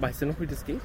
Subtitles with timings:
[0.00, 0.80] Weißt du noch, wie das geht?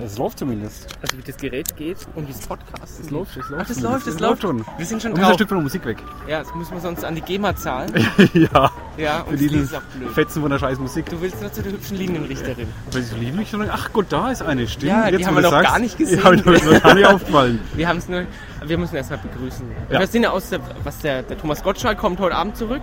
[0.00, 0.86] Es läuft zumindest.
[1.02, 3.62] Also wie das Gerät geht und wie es Podcast Es läuft, es läuft.
[3.64, 4.42] Ach, das läuft, das Es läuft.
[4.42, 4.64] schon.
[4.76, 5.34] Wir sind schon Und ist ein drauf.
[5.34, 5.96] Stück von der Musik weg.
[6.28, 7.90] Ja, das müssen wir sonst an die GEMA zahlen.
[8.34, 8.70] ja.
[8.96, 10.10] Ja, Für und das Lied dieses ist auch blöd.
[10.12, 11.06] Fetzen von der scheiß Musik.
[11.06, 12.68] Du willst nur zu der hübschen Linienrichterin.
[13.18, 13.68] Lieben mich schon.
[13.68, 14.68] Ach Gott, da ist eine.
[14.68, 14.84] Stimmt.
[14.84, 16.22] Ja, die Jetzt, haben wo wir noch sagst, gar nicht gesehen.
[16.22, 17.58] Mir ist noch gar nicht aufgefallen.
[17.74, 18.24] Wir haben es nur,
[18.64, 19.66] wir müssen erstmal begrüßen.
[19.90, 19.98] Ja.
[19.98, 22.82] Wir sind ja aus der, was der, der Thomas Gottschalk kommt heute Abend zurück,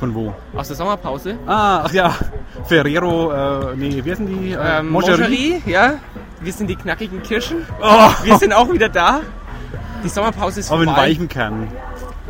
[0.00, 0.34] Von wo?
[0.56, 1.38] aus der Sommerpause.
[1.46, 2.12] Ah, ach ja.
[2.64, 4.52] Ferrero, äh, nee, wie heißen die?
[4.52, 5.20] Äh, Ähm, Moncherie?
[5.20, 5.94] Moncherie, ja.
[6.40, 7.58] Wir sind die knackigen Kirschen.
[7.80, 9.20] Oh, Wir sind auch wieder da.
[10.04, 11.02] Die Sommerpause ist aber vorbei.
[11.02, 11.68] weichem Kern.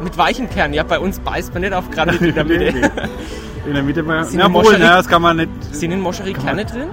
[0.02, 0.72] Mit weichen Kern.
[0.72, 2.72] Ja, bei uns beißt man nicht auf Granit in der Mitte.
[2.72, 4.24] Nee, In der Mitte mal.
[4.24, 5.48] Sind Ja, wohl, Moncherie- na, das kann man nicht.
[5.74, 6.88] Sind in Moncherie Kerne drin?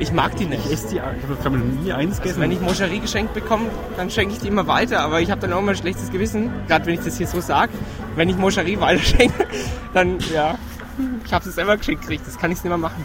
[0.00, 0.64] Ich mag die nicht.
[0.64, 2.40] Ich esse die, ich habe noch nie eins gegessen.
[2.40, 3.64] Wenn ich Moncherie geschenkt bekomme,
[3.96, 5.00] dann schenke ich die immer weiter.
[5.00, 7.40] Aber ich habe dann auch immer ein schlechtes Gewissen, gerade wenn ich das hier so
[7.40, 7.72] sage.
[8.14, 9.46] Wenn ich Moncherie weiter schenke,
[9.92, 10.54] dann ja,
[11.24, 12.26] ich habe es selber geschenkt gekriegt.
[12.26, 13.04] Das kann ich nicht mehr machen.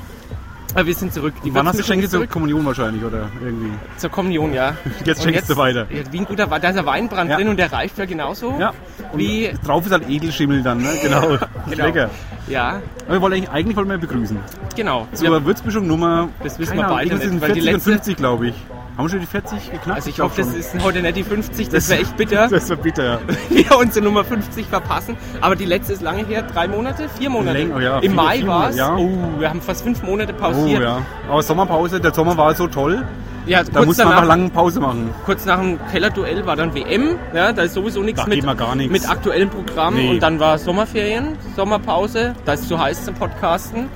[0.75, 1.35] Aber wir sind zurück.
[1.45, 2.25] Die Wann hast du Geschenke zur.
[2.25, 3.69] Kommunion wahrscheinlich oder irgendwie?
[3.97, 4.75] Zur Kommunion, ja.
[5.05, 5.85] Jetzt schenkst du weiter.
[6.09, 6.61] Wie ein guter Wein.
[6.63, 7.35] Da ist der Weinbrand Ja.
[7.37, 8.55] drin und der reift ja genauso.
[8.59, 8.73] Ja.
[9.11, 10.89] Und Wie, drauf ist halt Edelschimmel dann, ne?
[11.03, 11.37] Genau.
[11.69, 11.85] Genau.
[11.85, 12.09] Lecker.
[12.47, 14.37] ja, Aber wir wollen eigentlich, eigentlich wollen wir begrüßen.
[14.75, 15.07] genau.
[15.13, 16.29] Zur Ja, Würzmischung Nummer.
[16.43, 18.55] Das wissen keine wir beide nicht, sind weil die 40 und letzte- 50, glaube ich.
[18.97, 19.95] Haben wir schon die 40 geknackt?
[19.97, 21.69] also ich hoffe, das ist heute nicht die 50.
[21.69, 22.47] Das wäre echt bitter.
[22.47, 23.19] Das so bitter, ja.
[23.49, 25.17] wir unsere Nummer 50 verpassen.
[25.41, 27.57] Aber die letzte ist lange her, drei Monate, vier Monate.
[27.57, 28.75] Länger, ja, Im vier- Mai war es.
[28.77, 28.95] Ja.
[28.95, 30.81] Oh, wir haben fast fünf Monate Oh pausiert.
[30.83, 31.01] ja.
[31.29, 33.03] Aber Sommerpause, der Sommer war so toll.
[33.45, 35.09] Ja, Da musste man danach, einfach lange Pause machen.
[35.25, 37.17] kurz nach dem Kellerduell war dann WM.
[37.33, 38.45] Ja, da ist sowieso nichts mit,
[38.89, 39.95] mit aktuellem Programm.
[39.95, 40.11] Nee.
[40.11, 42.35] Und dann war Sommerferien, Sommerpause.
[42.45, 43.89] Da ist zu heiß zum Podcasten.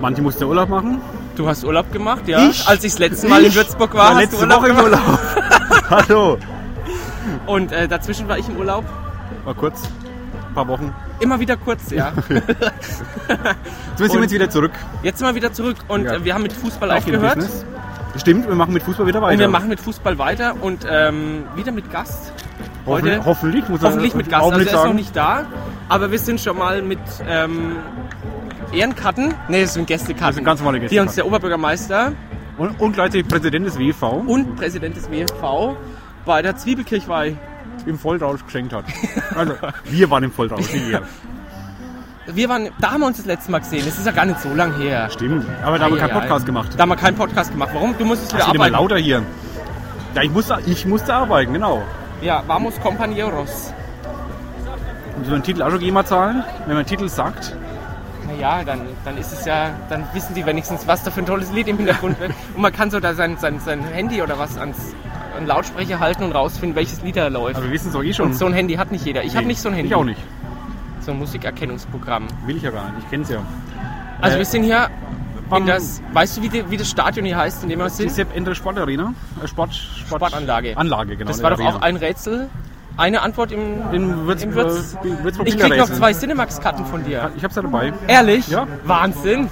[0.00, 1.00] Manche mussten Urlaub machen.
[1.38, 2.48] Du hast Urlaub gemacht, ja?
[2.48, 2.66] Ich?
[2.66, 3.54] Als ich das letzte Mal in Ich?
[3.54, 4.76] Würzburg war, Ja, hast letzte du Urlaub Woche im.
[4.76, 5.18] Urlaub.
[5.90, 6.38] Hallo.
[7.46, 8.84] Und äh, dazwischen war ich im Urlaub.
[9.44, 9.82] Mal kurz.
[10.48, 10.92] Ein paar Wochen.
[11.20, 12.12] Immer wieder kurz, ja.
[12.28, 14.72] Jetzt sind wir jetzt wieder zurück.
[15.04, 16.14] Jetzt sind wir wieder zurück und Ja.
[16.14, 17.38] äh, wir haben mit Fußball im aufgehört.
[18.16, 19.34] Stimmt, wir machen mit Fußball wieder weiter.
[19.34, 22.32] Und wir machen mit Fußball weiter und ähm, wieder mit Gast.
[22.84, 24.42] Hoffentlich, Heute hoffentlich, muss man hoffentlich mit Gast.
[24.44, 25.46] Also er ist noch nicht da,
[25.88, 26.98] aber wir sind schon mal mit
[27.28, 27.76] ähm,
[28.72, 31.16] Ehrenkarten, nee, das sind Gästekarten, Das sind ganz normale die uns Gästekarten.
[31.16, 32.12] der Oberbürgermeister
[32.58, 35.76] Und, und gleichzeitig Präsident des WV und Präsident des WFV
[36.24, 37.36] bei der Zwiebelkirchweih.
[37.86, 38.84] im Vollrausch geschenkt hat.
[39.34, 41.02] Also, wir waren im Vollrausch, nicht ihr.
[42.26, 43.84] Wir waren, da haben wir uns das letzte Mal gesehen.
[43.86, 45.08] Das ist ja gar nicht so lang her.
[45.10, 45.46] Stimmt.
[45.64, 46.20] Aber da haben wir keinen Ei, ei, ei.
[46.20, 46.68] Podcast gemacht.
[46.76, 47.70] Da haben wir keinen Podcast gemacht.
[47.72, 47.94] Warum?
[47.96, 48.82] Du musstest wieder Das wird immer arbeiten.
[48.82, 49.22] lauter hier.
[50.14, 51.80] Ja, ich musste, ich musste arbeiten, genau.
[52.20, 53.72] Ja, vamos compañeros.
[55.18, 56.44] Müssen wir den Titel auch schon GEMA zahlen?
[56.66, 57.56] Wenn man den Titel sagt.
[58.28, 61.50] Naja, dann, dann ist es ja, dann wissen die wenigstens, was da für ein tolles
[61.52, 62.32] Lied im Hintergrund wird.
[62.54, 64.94] Und man kann so da sein, sein, sein Handy oder was ans
[65.36, 67.56] an Lautsprecher halten und rausfinden, welches Lied da läuft.
[67.56, 68.26] Aber wir wissen es doch eh schon.
[68.26, 69.22] Und so ein Handy hat nicht jeder.
[69.24, 69.88] Ich habe nicht so ein Handy.
[69.88, 70.20] Ich auch nicht.
[71.00, 72.26] So ein Musikerkennungsprogramm.
[72.44, 73.04] Will ich ja gar nicht.
[73.04, 73.38] Ich kenne es ja.
[74.20, 74.90] Also Äh, wir sind hier
[75.56, 77.92] in das, weißt du, wie, die, wie das Stadion hier heißt, in dem wir Die
[77.92, 78.10] sind?
[78.10, 79.14] Sepp Ender Sportarena.
[79.42, 80.76] Äh, Sport, Sport, Sportanlage.
[80.76, 81.28] Anlage, genau.
[81.28, 81.82] Das war doch auch Arena.
[81.82, 82.50] ein Rätsel.
[82.98, 84.96] Eine Antwort im, In Würz, im Würz.
[85.04, 87.30] äh, Würzburg Ich krieg noch zwei Cinemax-Karten von dir.
[87.36, 87.92] Ich hab's ja dabei.
[88.08, 88.48] Ehrlich?
[88.48, 88.66] Ja.
[88.84, 89.48] Wahnsinn.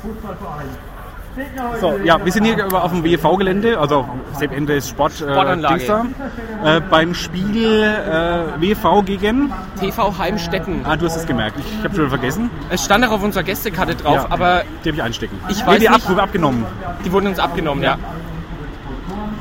[1.81, 7.15] So, ja, wir sind hier auf dem WV-Gelände, also Sepp Enders Sport, äh, äh, beim
[7.15, 9.53] Spiel äh, WV gegen.
[9.79, 10.81] TV Heimstetten.
[10.85, 11.59] Ah, du hast es gemerkt.
[11.61, 12.51] Ich habe schon vergessen.
[12.71, 14.27] Es stand auch auf unserer Gästekarte drauf, Ja.
[14.31, 15.39] aber Die habe ich einstecken.
[15.49, 16.65] Ich weiß die nicht- Ab abgenommen.
[17.05, 17.99] die wurden uns abgenommen, ja.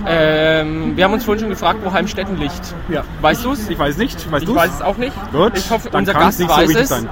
[0.08, 2.74] Ähm, wir haben uns vorhin schon gefragt, wo Heimstetten liegt.
[2.90, 3.04] Ja.
[3.22, 3.70] Weißt du es?
[3.70, 4.32] Ich weiß nicht.
[4.32, 5.14] Weißt Ich du weiß es auch nicht.
[5.32, 6.90] Gut, Ich hoffe, dann unser Gast nicht so weiß wichtig es.
[6.90, 7.10] sein.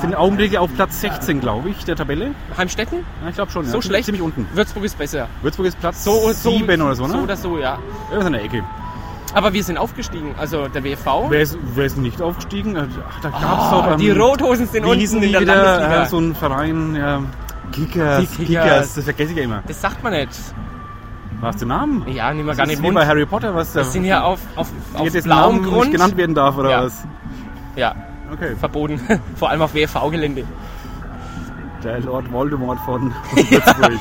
[0.00, 2.30] Sind Augenblicke auf Platz 16, glaube ich, der Tabelle.
[2.56, 2.98] Heimstetten?
[3.22, 3.64] Ja, ich glaube schon.
[3.64, 3.82] So ja.
[3.82, 4.04] schlecht?
[4.06, 4.46] Ziemlich unten.
[4.54, 5.26] Würzburg ist besser.
[5.42, 7.12] Würzburg ist Platz So, so 7 oder so, ne?
[7.14, 7.78] So oder so, ja.
[8.10, 8.62] Irgendwas in der Ecke.
[9.34, 10.34] Aber wir sind aufgestiegen.
[10.38, 11.26] Also der WV.
[11.30, 12.76] Wer ist, wer ist nicht aufgestiegen?
[12.78, 13.84] Ach, da gab es doch...
[13.84, 15.40] Ah, Ähm, die Rothosen sind unten in die der?
[15.44, 16.02] Landesliga.
[16.04, 17.20] Äh, so ein Verein, ja,
[17.72, 18.94] Kickers, Die Kickers.
[18.94, 19.62] das vergesse ich ja immer.
[19.66, 20.30] das sagt man nicht.
[21.40, 22.04] Hast du Namen?
[22.08, 24.24] Ja, nehmen wir Das gar nicht wie bei Harry Potter, was da Wir sind hier
[24.24, 25.92] auf, auf, auf blauem Namen Grund.
[25.92, 26.84] genannt werden darf, oder Ja.
[26.84, 27.06] was?
[27.76, 27.94] Ja,
[28.32, 28.56] Okay.
[28.56, 29.00] verboten.
[29.36, 30.44] Vor allem auf WV-Gelände.
[31.84, 33.92] Der Lord Voldemort von Würzburg.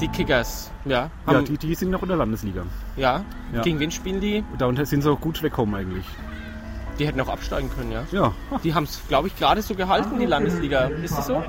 [0.00, 1.08] Die Kickers, ja.
[1.30, 2.62] ja, die, die sind noch in der Landesliga.
[2.96, 3.20] ja.
[3.54, 3.60] Ja.
[3.62, 4.42] Gegen wen spielen die?
[4.58, 6.04] Da sind sie auch gut weggekommen eigentlich.
[7.02, 8.04] Die hätten auch absteigen können, ja.
[8.12, 8.32] Ja.
[8.62, 10.82] Die haben es, glaube ich, gerade so gehalten, die Landesliga.
[11.02, 11.42] Ist das so?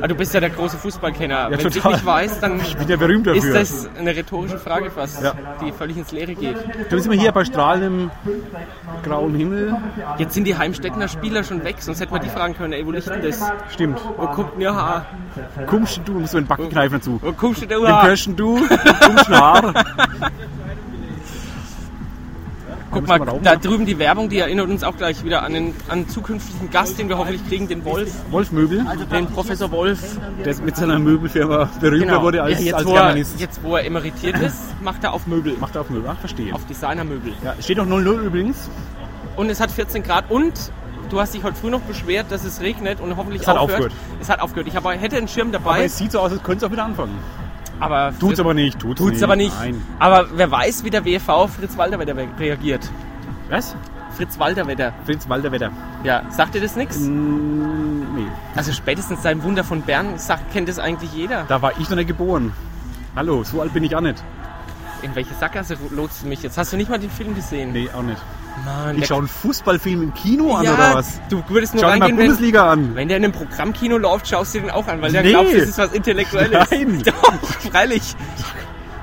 [0.00, 1.48] Ah, du bist ja der große Fußballkenner.
[1.50, 1.92] Wenn ich total.
[1.92, 3.54] nicht weiß, dann Ich bin ja berühmt ist dafür.
[3.54, 5.34] das eine rhetorische Frage fast, Ja.
[5.64, 6.56] die völlig ins Leere geht.
[6.90, 8.10] Da sind wir hier bei strahlendem
[9.04, 9.76] grauen Himmel.
[10.18, 12.90] Jetzt sind die Heimstettener Spieler schon weg, sonst hätten wir die fragen können, ey, wo
[12.90, 13.40] liegt denn das?
[13.72, 14.00] Stimmt.
[14.16, 15.06] Wo guckt denn Haar?
[15.68, 17.20] Kommst du, musst du den Backen kneifen dazu.
[17.22, 18.06] Wo guckst du denn Den Haar?
[18.06, 18.56] Kirschen du,
[19.06, 19.72] kommst du Haar.
[22.94, 23.42] Guck mal, rauchen?
[23.42, 26.70] da drüben die Werbung, die erinnert uns auch gleich wieder an den an einen zukünftigen
[26.70, 30.18] Gast, den wir hoffentlich kriegen, den Wolf, Wolf Möbel, den Professor Wolf.
[30.44, 33.84] der mit seiner Möbelfirma berühmter wurde als, ja, jetzt, als wo er, jetzt, wo er
[33.84, 36.10] emeritiert ist, macht er auf Möbel, Macht er auf Möbel.
[36.12, 36.54] Ach, verstehe.
[36.54, 37.32] auf Designermöbel.
[37.44, 38.68] Ja, steht noch 00 übrigens.
[39.36, 40.52] Und es hat 14 Grad und
[41.10, 43.80] du hast dich heute früh noch beschwert, dass es regnet und hoffentlich Es hat aufhört.
[43.80, 43.92] aufgehört.
[44.20, 44.68] Es hat aufgehört.
[44.68, 46.72] Ich habe, hätte einen Schirm Aber dabei, es sieht so aus, als könnte es auch
[46.72, 47.18] wieder anfangen.
[47.80, 48.78] Aber, Tut's aber nicht.
[48.78, 49.54] Tut's, tut's aber nicht.
[49.58, 49.82] Nein.
[49.98, 52.90] Aber wer weiß, wie der WFV auf Fritz Walterwetter reagiert.
[53.50, 53.76] Was?
[54.16, 54.92] Fritz Walterwetter.
[55.04, 55.70] Fritz Walderwetter.
[56.04, 57.00] Ja, sagt dir das nichts?
[57.00, 58.28] Mm, nee.
[58.54, 61.44] Also spätestens sein Wunder von Bern sagt, kennt das eigentlich jeder.
[61.48, 62.52] Da war ich noch nicht geboren.
[63.16, 64.22] Hallo, so alt bin ich auch nicht.
[65.04, 66.56] In welche Sackgasse lotst du mich jetzt?
[66.58, 67.72] Hast du nicht mal den Film gesehen?
[67.72, 68.20] Nee, auch nicht.
[68.64, 71.20] Mann, Ich schaue einen Fußballfilm im Kino an ja, oder was?
[71.28, 72.94] Du würdest nur Schau dir mal reingehen, wenn, Bundesliga an.
[72.94, 75.30] wenn der in einem Programmkino läuft, schaust du den auch an, weil der Nee.
[75.30, 76.70] glaubt, das ist was Intellektuelles.
[76.70, 77.02] Nein.
[77.04, 77.34] Doch,
[77.70, 78.14] freilich.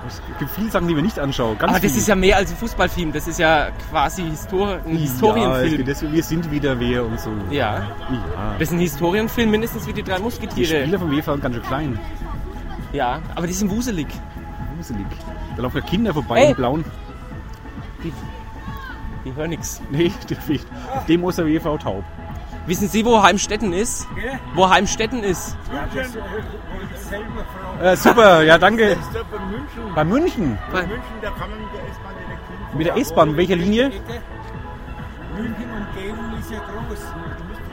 [0.07, 1.57] Es gibt viele Sachen, die wir nicht anschauen.
[1.57, 2.01] Ganz Aber das viel.
[2.01, 3.11] ist ja mehr als ein Fußballfilm.
[3.11, 5.85] Das ist ja quasi Histori ein Ja, Historienfilm.
[5.85, 7.29] das, wir sind wieder wer und so.
[7.51, 7.83] Ja, Ja.
[8.57, 10.81] das ist ein Historienfilm, mindestens wie die drei Die Musketiere.
[10.81, 11.99] Spieler vom WV sind ganz schön klein.
[12.93, 14.07] Ja, aber die sind wuselig.
[14.75, 15.05] Gruselig.
[15.61, 16.49] Da laufen ja Kinder vorbei Ey.
[16.49, 16.85] in blauen.
[18.03, 18.11] Die,
[19.23, 19.79] die hören nichts.
[19.91, 20.65] Nee, die fehlt.
[20.95, 22.03] Auf dem muss der WV taub.
[22.65, 24.07] Wissen Sie, wo Heimstetten ist?
[24.55, 25.55] Wo Heimstetten ist?
[27.79, 28.97] Äh, super, ja danke.
[29.93, 30.57] Bei München.
[30.71, 32.77] Bei- München, da kann man mit der S-Bahn direkt hin.
[32.77, 33.91] Mit der S-Bahn, welcher Linie?
[35.35, 36.99] München Umgebung ist ja groß.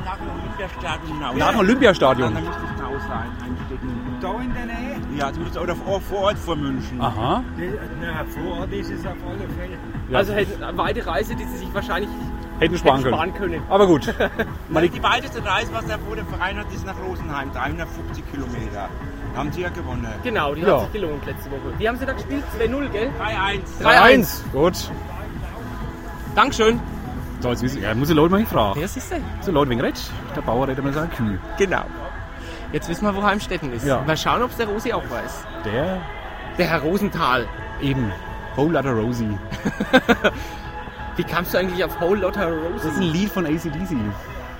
[0.08, 1.36] Nach dem Olympiastadion hinaus.
[1.36, 2.34] Nach dem Olympiastadion.
[2.34, 4.18] Dann müsste ich raus rein, einstecken.
[4.22, 5.18] Da in der Nähe?
[5.18, 6.98] Ja, du bist oder vor, vor Ort vor München.
[7.00, 7.44] Aha.
[8.00, 9.76] Na, vor Ort ist es auf alle Fälle.
[10.08, 10.18] Ja.
[10.18, 12.10] Also hätten eine weite Reise, die Sie sich wahrscheinlich
[12.58, 13.14] Hätten sparen hätten können.
[13.14, 13.62] sparen können.
[13.68, 14.06] Aber gut.
[14.70, 18.88] Die weiteste Reise, was der der Verein hat, ist nach Rosenheim, 350 Kilometer.
[19.36, 20.06] Haben sie ja gewonnen.
[20.24, 20.72] Genau, die Ja.
[20.80, 21.74] hat sich gelohnt letzte Woche.
[21.76, 22.42] Wie haben Sie da gespielt?
[22.58, 23.10] 2-0, gell?
[23.20, 23.84] 3-1.
[23.84, 24.42] 3-1.
[24.52, 24.90] Gut.
[26.34, 26.80] Dankeschön.
[27.40, 28.80] So, jetzt wissen, ja, muss ich Leute mal fragen.
[28.80, 29.16] Ja, siehst du.
[29.42, 30.02] So, Leute, wegen Retsch.
[30.34, 31.38] Der Bauer redet mal seine Kühe.
[31.56, 31.82] Genau.
[32.72, 33.86] Jetzt wissen wir, wo Heimstetten ist.
[33.86, 34.02] Ja.
[34.06, 35.44] Mal schauen, ob es der Rosi auch weiß.
[35.64, 35.98] Der
[36.58, 37.46] Der Herr Rosenthal.
[37.80, 38.10] eben.
[38.56, 39.38] Whole Lotta Rosie.
[41.16, 43.04] Wie kamst du eigentlich auf Whole Lotta Das ist Rosi?
[43.06, 43.96] ein Lied von ACDC.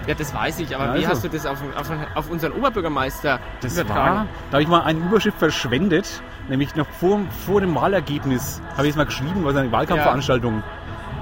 [0.06, 1.10] Ja, das weiß ich, aber Ja, wie also.
[1.10, 4.16] hast du das auf, auf, auf unseren Oberbürgermeister Das übertragen?
[4.16, 8.86] war, da habe ich mal eine Überschrift verschwendet, nämlich noch vor, vor dem Wahlergebnis habe
[8.86, 10.62] ich es mal geschrieben, weil es eine Wahlkampfveranstaltung,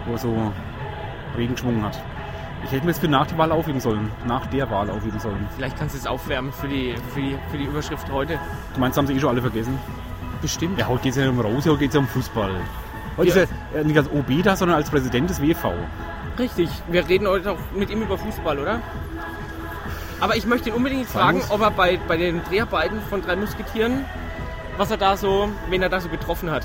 [0.06, 0.52] wo so
[1.36, 2.00] Regen geschwungen hat.
[2.64, 4.10] Ich hätte mir das für nach der Wahl aufheben sollen.
[4.26, 5.46] Nach der Wahl aufheben sollen.
[5.54, 8.38] Vielleicht kannst du es aufwärmen für die, für, die, für die Überschrift heute.
[8.74, 9.78] Du meinst, haben sie eh schon alle vergessen?
[10.42, 10.78] Bestimmt.
[10.78, 12.50] Ja, heute geht es ja um Rose, heute geht es ja um Fußball.
[13.16, 13.42] Heute Ja.
[13.44, 15.72] ist er nicht als OB da, sondern als Präsident des WV.
[16.38, 16.68] Richtig.
[16.88, 18.80] Wir reden heute auch mit ihm über Fußball, oder?
[20.20, 24.04] Aber ich möchte ihn unbedingt fragen, ob er bei, bei den Dreharbeiten von drei Musketieren,
[24.76, 26.64] was er da so, wen er da so getroffen hat.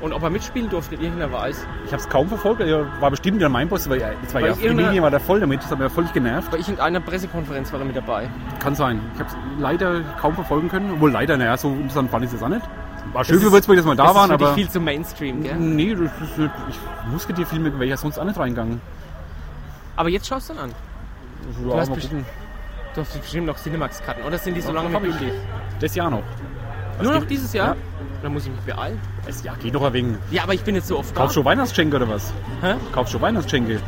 [0.00, 1.66] Und ob er mitspielen durfte, irgendeiner weiß.
[1.86, 4.58] Ich habe es kaum verfolgt, er war bestimmt wieder mein Boss, weil das ja, ich
[4.58, 6.50] die Medien war da voll damit, das hat mir völlig genervt.
[6.52, 8.28] Bei ich in einer Pressekonferenz war er mit dabei.
[8.60, 9.00] Kann sein.
[9.14, 12.40] Ich habe es leider kaum verfolgen können, obwohl leider, naja, so interessant fand ich es
[12.42, 12.62] auch nicht.
[13.12, 14.54] War schön Das für Würzburg, dass wir da das waren, ist aber...
[14.54, 15.56] viel zu Mainstream, gell?
[15.56, 16.10] Nee, das
[16.68, 16.78] ich
[17.10, 18.80] musste dir viel mit, wäre ja sonst auch nicht reingegangen.
[19.96, 20.70] Aber jetzt schaust du ihn an.
[21.68, 22.24] Ja, hast mal best- gucken.
[22.94, 25.32] Du hast bestimmt noch Cinemax-Karten, oder sind die so lange hab mit ich.
[25.80, 26.22] Das Jahr noch.
[27.02, 27.74] Nur noch dieses Jahr?
[27.74, 27.76] Ja.
[28.22, 29.00] Dann muss ich mich beeilen.
[29.26, 30.16] Das Jahr geht doch ein wenig.
[30.30, 31.14] Ja, aber ich bin jetzt so oft.
[31.14, 32.32] Kaufst du schon Weihnachtsgeschenke oder was?
[32.60, 32.74] Hä?
[32.92, 33.80] Kaufst du Weihnachtsgeschenke?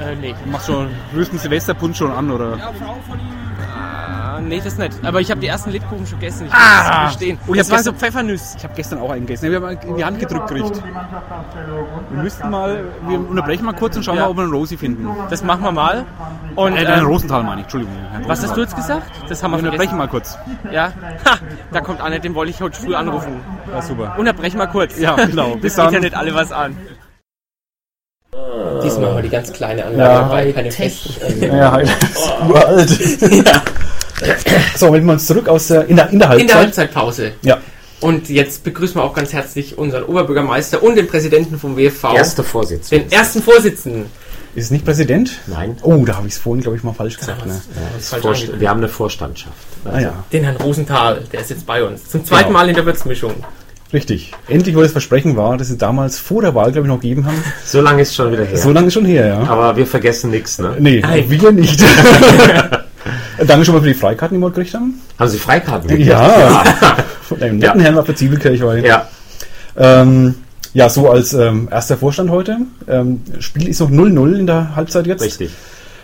[0.00, 0.34] Äh, nee.
[0.46, 2.58] Machst schon, rührst einen Silvesterpunsch schon an, oder?
[4.48, 4.92] Nee, das nicht.
[5.04, 6.46] Aber ich habe die ersten Lebkuchen schon gegessen.
[6.46, 7.02] Ich Ah!
[7.04, 7.38] muss gestehen.
[7.46, 8.56] Und ich das hab war so Pfeffernüsse.
[8.58, 9.50] Ich habe gestern auch einen gegessen.
[9.50, 10.82] Wir haben in die Hand gedrückt gekriegt.
[12.10, 14.22] Wir müssten mal, wir unterbrechen mal kurz und schauen Ja.
[14.24, 15.08] mal, ob wir einen Rosi finden.
[15.30, 16.04] Das machen wir mal.
[16.56, 17.94] Und Äh, äh, Rosenthal meine ich, Entschuldigung.
[18.10, 18.62] Herrn was hast du Rosenthal.
[18.64, 19.30] jetzt gesagt?
[19.30, 20.36] Das haben wir Wir unterbrechen mal kurz.
[20.72, 20.92] Ja.
[21.24, 21.36] Ha,
[21.72, 23.40] da kommt einer, den wollte ich heute früh anrufen.
[23.72, 24.14] Ja, super.
[24.18, 24.98] Unterbrechen wir kurz.
[24.98, 25.54] Ja, genau.
[25.60, 26.00] Bis Das geht ja dann.
[26.02, 26.76] nicht alle was an.
[28.82, 30.20] Diesmal haben wir die ganz kleine Anlage Ja.
[30.22, 31.42] dabei, keine festen.
[31.42, 33.46] Ja, das ist uralt.
[33.46, 33.62] ja.
[34.76, 37.32] So, wenn wir uns zurück aus der, in der, in der In der Halbzeitpause.
[37.42, 37.58] Ja.
[38.00, 42.14] Und jetzt begrüßen wir auch ganz herzlich unseren Oberbürgermeister und den Präsidenten vom WFV.
[42.14, 43.04] Erster Vorsitzender.
[43.04, 44.06] Den ersten Vorsitzenden.
[44.54, 45.38] Ist es nicht Präsident?
[45.46, 45.76] Nein.
[45.82, 47.46] Oh, da habe ich es vorhin, glaube ich, mal falsch gesagt.
[47.46, 47.60] Ne?
[47.96, 49.54] Das falsch wir haben eine Vorstandschaft.
[49.84, 52.08] Also, Ah ja, Den Herrn Rosenthal, der ist jetzt bei uns.
[52.08, 52.58] Zum zweiten Genau.
[52.58, 53.34] Mal in der Würzmischung.
[53.92, 54.32] richtig.
[54.48, 57.26] Endlich, wo das Versprechen war, das sie damals vor der Wahl, glaube ich, noch gegeben
[57.26, 57.44] haben.
[57.64, 58.56] So lange ist schon wieder her.
[58.56, 59.38] So lange ist schon her, ja.
[59.40, 60.74] Aber wir vergessen nichts, ne?
[60.78, 61.24] Nee, Ei.
[61.28, 61.80] wir nicht.
[63.46, 65.00] Danke schon mal für die Freikarten, die wir gekriegt haben.
[65.18, 66.08] Haben Sie Freikarten gekriegt?
[66.08, 66.64] Ja.
[67.22, 67.92] Von einem netten Ja.
[67.92, 68.84] Herrn Zwiebelkirche war ich.
[68.84, 69.08] Ja.
[69.76, 70.34] Ähm,
[70.72, 72.58] ja, so als ähm, erster Vorstand heute.
[72.88, 75.22] Ähm, Spiel ist noch 0-0 in der Halbzeit jetzt.
[75.22, 75.50] Richtig.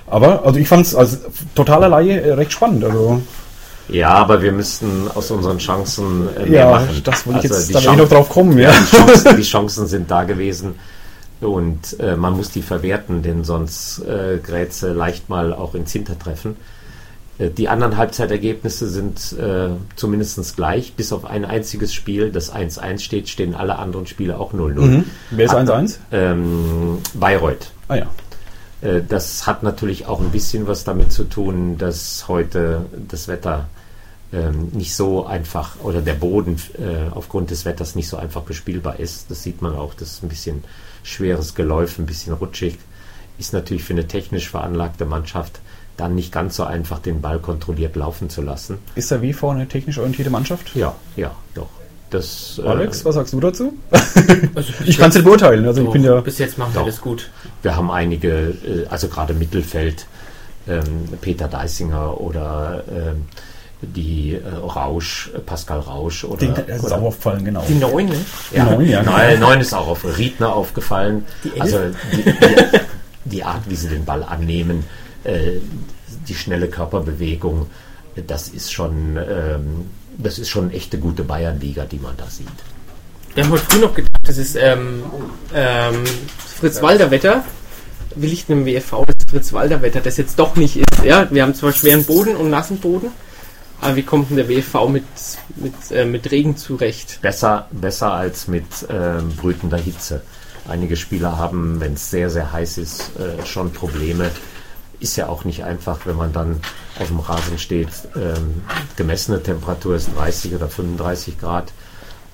[0.08, 1.18] Aber also ich fand es als
[1.54, 2.84] totaler Laie äh, recht spannend.
[2.84, 3.20] Also
[3.88, 7.00] Ja, aber wir müssten aus unseren Chancen äh, mehr ja, machen.
[7.04, 8.58] das wollte ich Also jetzt die da will ich Chan- noch drauf kommen.
[8.58, 8.70] Ja.
[8.92, 10.74] die, Chancen, die Chancen sind da gewesen.
[11.40, 15.92] Und äh, man muss die verwerten, denn sonst äh, gerät sie leicht mal auch ins
[15.92, 16.56] Hintertreffen.
[17.38, 23.00] Äh, die anderen Halbzeitergebnisse sind äh, zumindest gleich, bis auf ein einziges Spiel, das 1-1
[23.00, 24.80] steht, stehen alle anderen Spiele auch 0-0.
[24.80, 25.04] Mhm.
[25.30, 25.98] Wer ist 1-1?
[26.12, 27.70] Ähm, Bayreuth.
[27.88, 28.06] Ah ja.
[28.82, 33.68] Äh, Das hat natürlich auch ein bisschen was damit zu tun, dass heute das Wetter
[34.32, 38.98] ähm, nicht so einfach oder der Boden äh, aufgrund des Wetters nicht so einfach bespielbar
[38.98, 39.30] ist.
[39.30, 40.64] Das sieht man auch, das ist ein bisschen
[41.02, 42.76] schweres Geläuf, ein bisschen rutschig.
[43.38, 45.60] Ist natürlich für eine technisch veranlagte Mannschaft
[45.96, 48.78] dann nicht ganz so einfach, den Ball kontrolliert laufen zu lassen.
[48.94, 50.74] Ist der WV eine technisch orientierte Mannschaft?
[50.74, 51.68] Ja, ja, doch.
[52.10, 53.74] Das, äh, Alex, was sagst du dazu?
[54.54, 55.66] Also Ich kann es nicht beurteilen.
[55.66, 56.20] Also ich Doch, bin ja.
[56.20, 57.30] bis jetzt machen wir das gut.
[57.62, 60.06] Wir haben einige, äh, also gerade Mittelfeld,
[60.68, 60.84] ähm,
[61.20, 63.24] Peter Deisinger oder ähm,
[63.82, 67.64] die äh, Rausch, äh, Pascal Rausch oder, Den, das ist oder auch aufgefallen, genau.
[67.68, 68.16] Die neun, ne?
[68.52, 69.48] ja, Neun, ja, neun, genau.
[69.48, 71.24] neun ist auch auf Riedner aufgefallen.
[71.42, 71.60] Die elf?
[71.60, 71.78] also
[72.12, 72.78] die, die,
[73.24, 75.05] die Art, wie sie den Ball annehmen, äh,
[76.28, 77.66] die schnelle Körperbewegung,
[78.16, 79.86] äh, das ist schon, ähm,
[80.18, 82.48] das ist schon eine echte gute Bayernliga, die man da sieht.
[83.34, 85.02] Wir haben heute früh noch gedacht, das ist ähm,
[85.54, 86.04] ähm,
[86.58, 87.44] Fritz-Walter-Wetter.
[88.14, 91.04] Will ich einem WFV das Fritz-Walter-Wetter, das jetzt doch nicht ist.
[91.04, 93.10] Ja, wir haben zwar schweren Boden und nassen Boden,
[93.82, 95.04] aber wie kommt denn der WFV mit,
[95.56, 97.18] mit, äh, mit Regen zurecht?
[97.20, 100.22] Besser, besser als mit ähm, brütender Hitze.
[100.66, 104.30] Einige Spieler haben, wenn es sehr, sehr heiß ist, äh, schon Probleme.
[105.00, 106.60] Ist ja auch nicht einfach, wenn man dann
[106.98, 107.88] auf dem Rasen steht.
[108.14, 108.62] Ähm,
[108.96, 111.72] gemessene Temperatur ist 30 oder 35 Grad.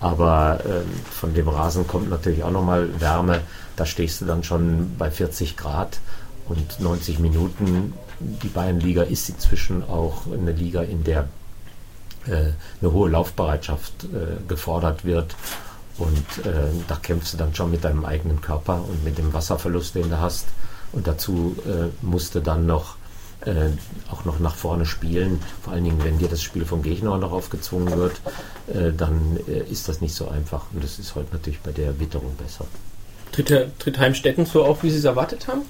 [0.00, 3.40] Aber ähm, von dem Rasen kommt natürlich auch nochmal Wärme.
[3.76, 6.00] Da stehst du dann schon bei 40 Grad
[6.48, 7.94] und 90 Minuten.
[8.20, 11.28] Die Bayernliga ist inzwischen auch eine Liga, in der
[12.26, 15.34] äh, eine hohe Laufbereitschaft äh, gefordert wird.
[15.98, 19.94] Und äh, da kämpfst du dann schon mit deinem eigenen Körper und mit dem Wasserverlust,
[19.94, 20.46] den du hast.
[20.92, 22.96] Und dazu äh, musst du dann noch
[23.44, 23.70] äh,
[24.10, 25.40] auch noch nach vorne spielen.
[25.62, 28.20] Vor allen Dingen, wenn dir das Spiel vom Gegner noch aufgezwungen wird,
[28.72, 30.66] äh, dann äh, ist das nicht so einfach.
[30.72, 32.66] Und das ist heute natürlich bei der Witterung besser.
[33.32, 35.62] Tritt, tritt Heimstetten so auf, wie sie es erwartet haben?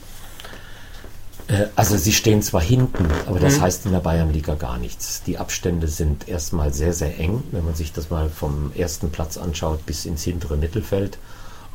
[1.49, 3.61] Äh, Also sie stehen zwar hinten, aber das Mhm.
[3.63, 5.23] heißt in der Bayernliga gar nichts.
[5.25, 9.37] Die Abstände sind erstmal sehr, sehr eng, wenn man sich das mal vom ersten Platz
[9.39, 11.19] anschaut bis ins hintere Mittelfeld.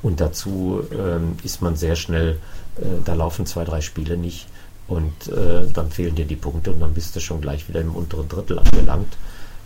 [0.01, 2.39] Und dazu ähm, ist man sehr schnell,
[2.79, 4.47] äh, da laufen zwei, drei Spiele nicht
[4.87, 7.95] und äh, dann fehlen dir die Punkte und dann bist du schon gleich wieder im
[7.95, 9.17] unteren Drittel angelangt.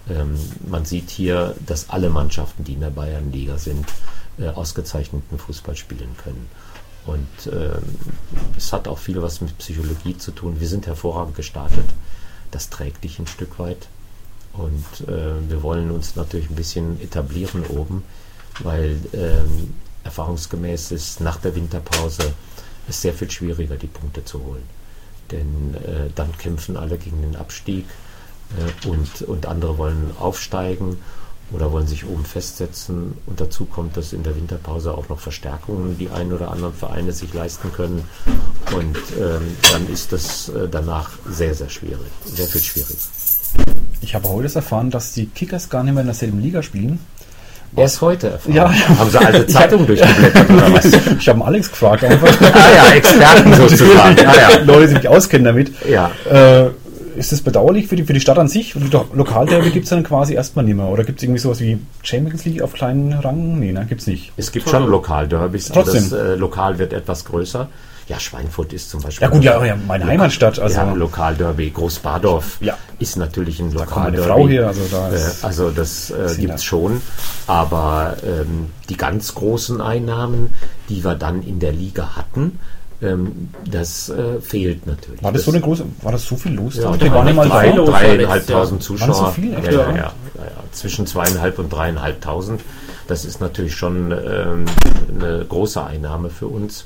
[0.10, 0.36] Ähm,
[0.68, 3.86] man sieht hier, dass alle Mannschaften, die in der Bayernliga sind,
[4.40, 6.48] äh, ausgezeichneten Fußball spielen können.
[7.06, 7.84] Und ähm,
[8.58, 10.60] es hat auch viel was mit Psychologie zu tun.
[10.60, 11.86] Wir sind hervorragend gestartet.
[12.52, 13.88] Das trägt dich ein Stück weit.
[14.54, 18.04] Und äh, wir wollen uns natürlich ein bisschen etablieren oben,
[18.60, 19.74] weil ähm,
[20.04, 22.34] erfahrungsgemäß ist nach der Winterpause
[22.88, 24.64] es sehr viel schwieriger, die Punkte zu holen.
[25.32, 27.86] Denn äh, dann kämpfen alle gegen den Abstieg
[28.58, 30.98] äh, und, und andere wollen aufsteigen
[31.52, 33.18] oder wollen sich oben festsetzen.
[33.26, 37.12] Und dazu kommt, dass in der Winterpause auch noch Verstärkungen die ein oder anderen Vereine
[37.12, 38.04] sich leisten können.
[38.76, 42.08] Und ähm, dann ist das äh, danach sehr, sehr schwierig.
[42.26, 43.00] Sehr viel schwieriger.
[44.02, 47.00] Ich habe heute erfahren, dass die Kickers gar nicht mehr in derselben Liga spielen.
[47.76, 48.54] Erst heute erfahren.
[48.54, 48.74] Ja.
[49.00, 50.86] Haben sie alte Zeitungen durchgeblättert oder was?
[50.86, 52.28] Ich habe Alex gefragt einfach.
[52.54, 54.18] ah ja, Experten sozusagen.
[54.26, 54.64] Ah, ja.
[54.66, 55.72] Leute, die sich auskennen damit.
[55.90, 56.12] Ja.
[56.30, 56.72] Äh,
[57.18, 58.74] ist das bedauerlich für die, für die Stadt an sich?
[59.14, 60.88] Lokalderby gibt es dann quasi erstmal nicht mehr.
[60.88, 63.60] Oder gibt es irgendwie sowas wie Champions League auf kleinen Rang?
[63.60, 64.32] Nee, ne, gibt's nicht.
[64.38, 66.10] Es gibt schon Lokalderbys, aber Trotzdem.
[66.10, 67.68] das äh, Lokal wird etwas größer.
[68.12, 69.26] Ja, Schweinfurt ist zum Beispiel.
[69.26, 70.60] Ja gut, ja, ja meine Heimatstadt.
[70.60, 71.70] Also ja, Lokalderby.
[71.70, 72.78] Großbardorf Ja.
[73.00, 74.42] ist natürlich ein da kommt meine Lokalderby.
[74.42, 74.68] Frau her.
[74.68, 76.56] Also da Äh, also das äh, gibt da.
[76.56, 77.02] es schon,
[77.48, 80.54] aber ähm, die ganz großen Einnahmen,
[80.90, 82.60] die wir dann in der Liga hatten,
[83.02, 85.24] ähm, das äh, fehlt natürlich.
[85.24, 86.76] war das so eine große, war das so viel los?
[86.76, 86.98] ja, da?
[86.98, 87.76] da waren waren nicht mal drei, da.
[87.78, 89.14] los, dreieinhalbtausend Waren Zuschauer.
[89.16, 89.52] so viel?
[89.54, 89.88] ja, Echt, ja, ja?
[89.88, 90.04] ja, ja,
[90.44, 90.64] ja.
[90.74, 92.62] Zwischen zweieinhalb und dreieinhalbtausend.
[93.08, 94.66] Das ist natürlich schon ähm,
[95.20, 96.86] eine große Einnahme für uns.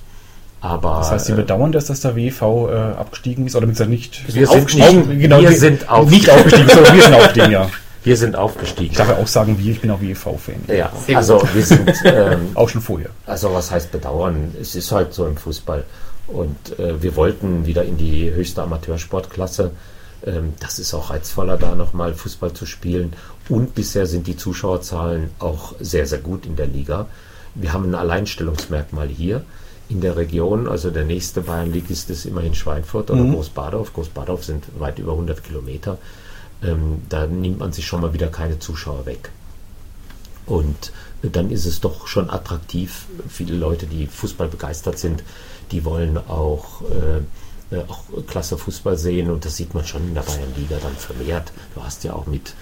[0.62, 3.55] Aber Das heißt, Sie äh, bedauern das, dass der WV äh, abgestiegen ist?
[3.55, 5.07] Oder mit nicht, Wir sind aufgestiegen?
[5.09, 7.69] nicht- genau, wir wir- sind auf- nicht aufgestiegen, sondern wir sind aufgestiegen, ja.
[8.03, 8.91] wir sind aufgestiegen.
[8.91, 10.75] Ich darf ja auch sagen, wir, ich bin auch WV-Fan.
[10.75, 13.09] Ja, also wir sind ähm, Auch schon vorher.
[13.27, 14.55] Also was heißt bedauern?
[14.59, 15.83] Es ist halt so im Fußball.
[16.27, 19.71] Und äh, wir wollten wieder in die höchste Amateursportklasse.
[20.25, 23.13] Ähm, das ist auch reizvoller, da nochmal Fußball zu spielen.
[23.50, 27.05] Und bisher sind die Zuschauerzahlen auch sehr, sehr gut in der Liga.
[27.53, 29.43] Wir haben ein Alleinstellungsmerkmal hier
[29.89, 30.67] in der Region.
[30.67, 33.93] Also der nächste Bayernligist ist immerhin Schweinfurt oder Großbadorf.
[33.93, 35.97] Großbadorf sind weit über 100 Kilometer.
[36.63, 39.29] Ähm, da nimmt man sich schon mal wieder keine Zuschauer weg.
[40.45, 43.05] Und dann ist es doch schon attraktiv.
[43.27, 45.23] Viele Leute, die Fußball begeistert sind,
[45.71, 47.21] die wollen auch, äh,
[47.72, 51.51] äh, auch klasse Fußball sehen und das sieht man schon in der Bayernliga dann vermehrt.
[51.74, 52.53] Du hast ja auch mit,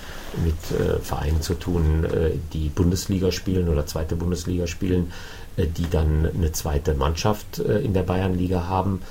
[0.43, 5.11] mit äh, Vereinen zu tun, äh, die Bundesliga spielen oder zweite Bundesliga spielen,
[5.57, 9.01] äh, die dann eine zweite Mannschaft äh, in der Bayernliga haben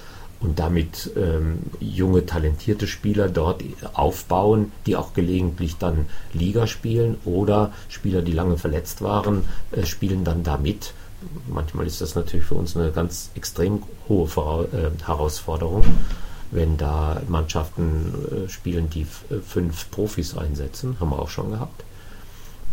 [0.43, 7.73] und damit ähm, junge, talentierte Spieler dort aufbauen, die auch gelegentlich dann Liga spielen oder
[7.89, 10.95] Spieler, die lange verletzt waren, äh, spielen dann da mit.
[11.49, 15.85] Manchmal ist das natürlich für uns eine ganz extrem hohe Vora äh, Herausforderung,
[16.50, 21.85] wenn da Mannschaften äh, spielen, die äh, fünf Profis einsetzen, haben wir auch schon gehabt,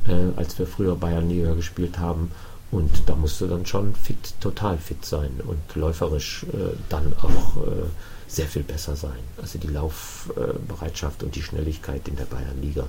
[0.07, 2.31] äh, als wir früher Bayernliga gespielt haben.
[2.71, 7.57] Und da musst du dann schon fit, total fit sein und läuferisch äh, dann auch
[7.57, 7.85] äh,
[8.27, 9.17] sehr viel besser sein.
[9.41, 12.83] Also die Laufbereitschaft und die Schnelligkeit in der Bayernliga.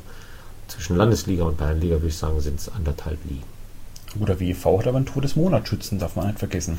[0.69, 3.60] Zwischen Landesliga und Bayernliga würde ich sagen, sind es anderthalb Ligen.
[4.19, 6.79] Guter WEV hat aber einen Todesmonatschützen, darf man nicht vergessen.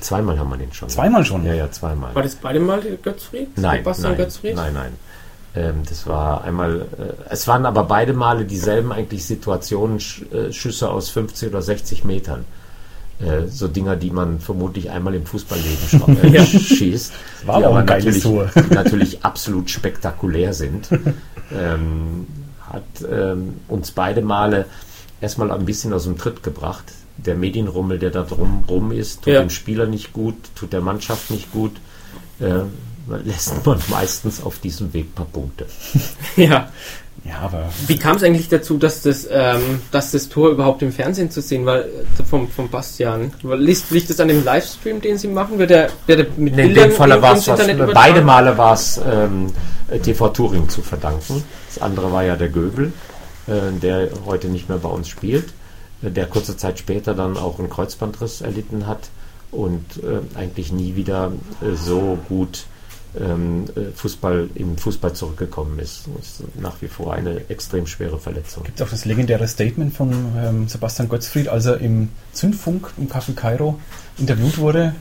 [0.00, 0.88] Zweimal haben wir den schon.
[0.88, 1.44] Zweimal schon?
[1.44, 2.14] Ja, ja, zweimal.
[2.14, 3.58] War das beide Mal Götzfried?
[3.58, 4.56] Nein, Sebastian nein, Götzfried?
[4.56, 4.92] nein, nein.
[5.54, 10.52] Ähm, das war einmal, äh, es waren aber beide Male dieselben eigentlich Situationen, Sch äh,
[10.52, 12.46] Schüsse aus 50 oder 60 Metern.
[13.20, 16.44] Äh, so Dinger, die man vermutlich einmal im Fußballleben äh, Ja.
[16.44, 17.12] schießt,
[17.44, 18.50] war die aber ein natürlich, Tor.
[18.54, 20.88] die natürlich absolut spektakulär sind.
[21.52, 22.26] ähm,
[22.70, 24.64] hat ähm, uns beide Male
[25.22, 26.84] erstmal ein bisschen aus dem Tritt gebracht.
[27.16, 29.40] Der Medienrummel, der da drum rum ist, tut Ja.
[29.40, 31.72] dem Spieler nicht gut, tut der Mannschaft nicht gut.
[32.40, 32.64] Äh,
[33.24, 35.66] lässt man meistens auf diesem Weg ein paar Punkte.
[36.36, 36.68] Ja.
[37.24, 40.90] Ja, aber Wie kam es eigentlich dazu, dass das, ähm, dass das Tor überhaupt im
[40.92, 41.86] Fernsehen zu sehen war, äh,
[42.28, 43.30] vom, vom Bastian?
[43.42, 45.56] Liegt, liegt das an dem Livestream, den Sie machen?
[45.58, 48.22] Wird der, wird der mit Nee, in Bildern dem Falle war es Internet beide?
[48.22, 49.52] Male war es ähm,
[50.02, 51.44] TV Touring zu verdanken.
[51.68, 52.90] Das andere war ja der Göbel, äh,
[53.46, 55.52] der heute nicht mehr bei uns spielt,
[56.02, 59.10] äh, der kurze Zeit später dann auch einen Kreuzbandriss erlitten hat
[59.50, 62.64] und äh, eigentlich nie wieder äh, so gut
[63.18, 66.04] ähm, äh, Fußball im Fußball zurückgekommen ist.
[66.16, 68.64] Das ist nach wie vor eine extrem schwere Verletzung.
[68.64, 73.34] gibt auch das legendäre Statement von ähm, Sebastian Götzfried, als er im Zündfunk im Café
[73.34, 73.78] Cairo
[74.18, 74.94] interviewt wurde.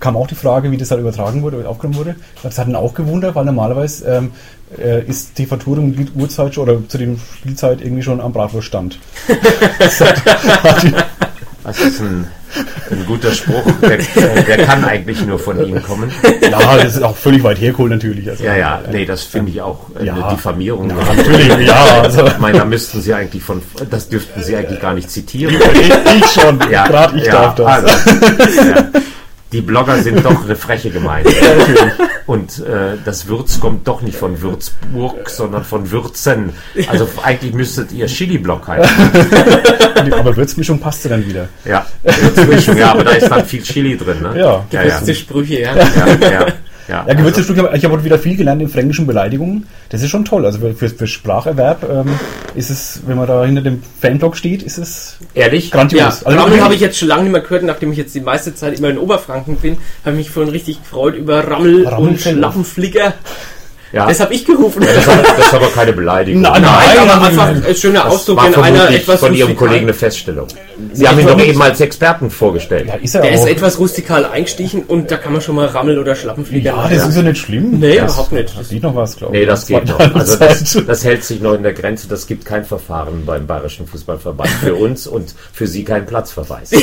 [0.00, 2.16] Kam auch die Frage, wie das halt übertragen wurde, aufgenommen wurde.
[2.42, 4.32] Das hat ihn auch gewundert, weil normalerweise ähm,
[4.78, 5.46] äh, ist die
[6.14, 8.98] Uhrzeit schon, oder zu dem Spielzeit irgendwie schon am Bratwurststand.
[11.64, 12.26] Das ist ein,
[12.90, 13.96] ein guter Spruch, der,
[14.42, 16.12] der kann eigentlich nur von ihm kommen.
[16.42, 18.28] ja, das ist auch völlig weit hergeholt natürlich.
[18.28, 20.12] Also, Ja, ja, nee, das finde ich auch äh, Ja.
[20.14, 20.88] eine Diffamierung.
[20.88, 22.02] Natürlich, ja.
[22.02, 25.54] Also, Ich meine, da müssten Sie eigentlich von, das dürften Sie eigentlich gar nicht zitieren.
[25.54, 27.66] ich, ich schon, Ja, gerade ich ja, darf das.
[27.66, 28.86] Also, ja.
[29.54, 31.30] Die Blogger sind doch eine freche Gemeinde.
[32.26, 36.54] Und äh, das Würz kommt doch nicht von Würzburg, sondern von Würzen.
[36.88, 39.10] Also eigentlich müsstet ihr Chili-Blog heißen.
[40.18, 41.48] Aber Würzmischung passte dann wieder.
[41.64, 44.22] Ja, Würzmischung, ja, aber da ist dann viel Chili drin.
[44.22, 44.40] Ne?
[44.40, 44.66] Ja.
[44.72, 45.14] ja, ja.
[45.14, 45.76] Sprüche, ja.
[45.76, 46.46] ja, ja,
[46.88, 47.04] ja.
[47.06, 49.66] Ja, Gewürzestück, ich habe heute wieder viel gelernt in fränkischen Beleidigungen.
[49.88, 50.44] Das ist schon toll.
[50.44, 52.18] Also für, für, Spracherwerb ähm,
[52.54, 55.70] ist es, wenn man da hinter dem Fanblog steht, ist es Ehrlich?
[55.70, 56.00] grandios.
[56.00, 58.14] Ja, Also Rammel wirklich- habe ich jetzt schon lange nicht mehr gehört, nachdem ich jetzt
[58.14, 61.84] die meiste Zeit immer in Oberfranken bin, habe ich mich vorhin richtig gefreut über Rammel
[61.84, 62.38] und Rammelfälle.
[62.38, 63.14] Schlaffenflicker.
[63.92, 64.06] Ja.
[64.08, 64.82] Das habe ich gerufen.
[64.82, 66.42] Das ist aber, das ist aber keine Beleidigung.
[66.42, 69.54] Nein, Nein, nein, aber einfach ein schöner Das Ausdruck, war wenn einer etwas von Ihrem
[69.54, 70.48] Kollegen eine Feststellung.
[70.92, 72.86] Sie haben ihn doch eben als Experten vorgestellt.
[72.88, 73.46] Ja, ist er Der ist auch.
[73.46, 77.16] etwas rustikal eingestiegen und da kann man schon mal Rammel oder Schlappenflieger ja, das ist
[77.16, 77.78] ja nicht schlimm.
[77.80, 78.58] Nee, Das- überhaupt nicht.
[78.58, 79.40] Das sieht noch was, glaube ich.
[79.40, 79.98] Nee, das geht noch.
[80.14, 82.08] Also das, das hält sich noch in der Grenze.
[82.08, 86.70] Das gibt kein Verfahren beim Bayerischen Fußballverband für uns und für Sie keinen Platzverweis.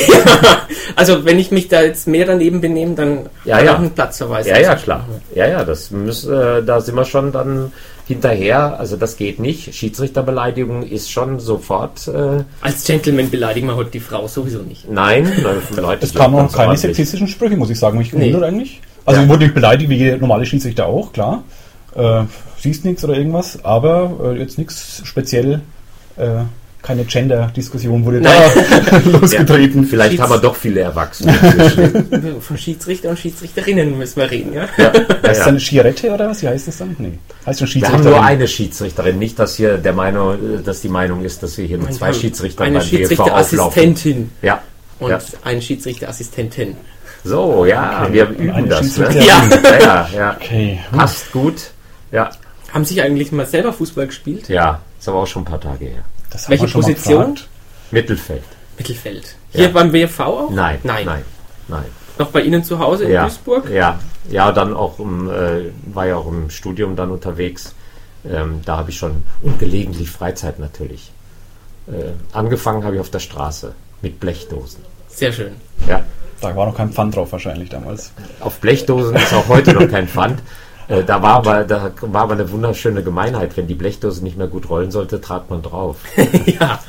[0.96, 3.74] Also wenn ich mich da jetzt mehr daneben benehme, dann Ja, ja.
[3.74, 4.46] auch einen Platzverweis.
[4.46, 5.06] Ja, ja, klar.
[5.34, 7.72] Ja, ja, das muss, äh, da sind wir schon dann
[8.12, 8.78] hinterher.
[8.78, 9.74] Also das geht nicht.
[9.74, 14.88] Schiedsrichterbeleidigung ist schon sofort äh, Als Gentleman beleidigen wir heute die Frau sowieso nicht.
[14.90, 15.30] nein.
[15.76, 16.80] Leute, Es kamen auch keine ordentlich.
[16.80, 17.98] sexistischen Sprüche, muss ich sagen.
[17.98, 18.34] Mich Nee.
[18.34, 18.80] eigentlich.
[19.04, 19.24] Also Ja.
[19.24, 21.42] ich wurde nicht beleidigt, wie jeder normale Schiedsrichter auch, klar.
[21.94, 22.22] Äh,
[22.58, 25.60] siehst nichts oder irgendwas, aber äh, jetzt nichts speziell,
[26.16, 26.42] äh,
[26.82, 28.30] keine Gender-Diskussion wurde da
[29.04, 29.82] losgetreten.
[29.84, 31.32] Ja, vielleicht Schieds- haben wir doch viele Erwachsene.
[31.42, 32.40] inzwischen.
[32.40, 34.68] Von Schiedsrichter und Schiedsrichterinnen müssen wir reden, ja?
[34.76, 35.44] ja, Heißt das ja.
[35.44, 36.42] dann Schierette oder was?
[36.42, 36.96] Wie heißt das dann?
[36.98, 37.18] Nee.
[37.46, 41.24] Heißt schon Wir haben nur eine Schiedsrichterin, nicht, dass hier der Meinung, dass die Meinung
[41.24, 42.86] ist, dass wir hier nur zwei Schiedsrichter Eine beim.
[42.88, 44.62] Schiedsrichterassistentin Ja.
[44.98, 45.18] und ja.
[45.44, 46.76] eine Schiedsrichterassistentin.
[47.24, 48.12] So, ja, Okay.
[48.14, 48.96] wir Und üben eine das.
[48.98, 49.08] Ne?
[49.24, 49.48] Ja,
[49.80, 50.36] ja, ja.
[50.40, 50.80] Okay.
[50.90, 51.70] Passt gut.
[52.10, 52.30] Ja,
[52.72, 54.48] Haben Sie eigentlich mal selber Fußball gespielt?
[54.48, 54.80] ja.
[54.98, 56.02] Ist aber auch schon ein paar Tage her.
[56.32, 57.38] Das Welche Position?
[57.90, 58.42] Mittelfeld.
[58.78, 59.36] Mittelfeld.
[59.52, 59.68] Hier Ja.
[59.70, 60.50] beim WFV auch?
[60.50, 61.04] Nein, Nein.
[61.06, 61.24] nein,
[61.68, 61.84] nein.
[62.18, 63.68] Noch bei Ihnen zu Hause in ja, Duisburg?
[63.70, 63.98] Ja,
[64.30, 67.74] ja, dann auch im, äh, war ja auch im Studium dann unterwegs.
[68.28, 71.10] Ähm, da habe ich schon und gelegentlich Freizeit natürlich.
[71.88, 74.80] Äh, angefangen habe ich auf der Straße mit Blechdosen.
[75.08, 75.52] Sehr schön.
[75.88, 76.04] Ja,
[76.40, 78.12] Da war noch kein Pfand drauf wahrscheinlich damals.
[78.40, 80.40] auf Blechdosen ist auch heute noch kein Pfand.
[80.92, 83.56] Äh, da, war aber, da war aber eine wunderschöne Gemeinheit.
[83.56, 85.96] Wenn die Blechdose nicht mehr gut rollen sollte, trat man drauf.
[86.46, 86.80] ja.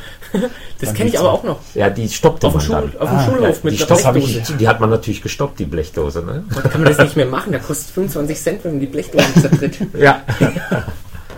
[0.82, 1.60] Das kenne ich aber auch noch.
[1.74, 3.02] Ja, die stoppte Auf man Schul dann.
[3.02, 4.58] auf dem Ah, Schulhof Die, mit der stopp, hab ich, Blechdose.
[4.58, 6.24] die hat man natürlich gestoppt, die Blechdose.
[6.24, 6.44] Ne?
[6.56, 9.34] Heute kann man das nicht mehr machen, da kostet 25 Cent, wenn man die Blechdose
[9.42, 9.78] zertritt.
[9.98, 10.22] Ja.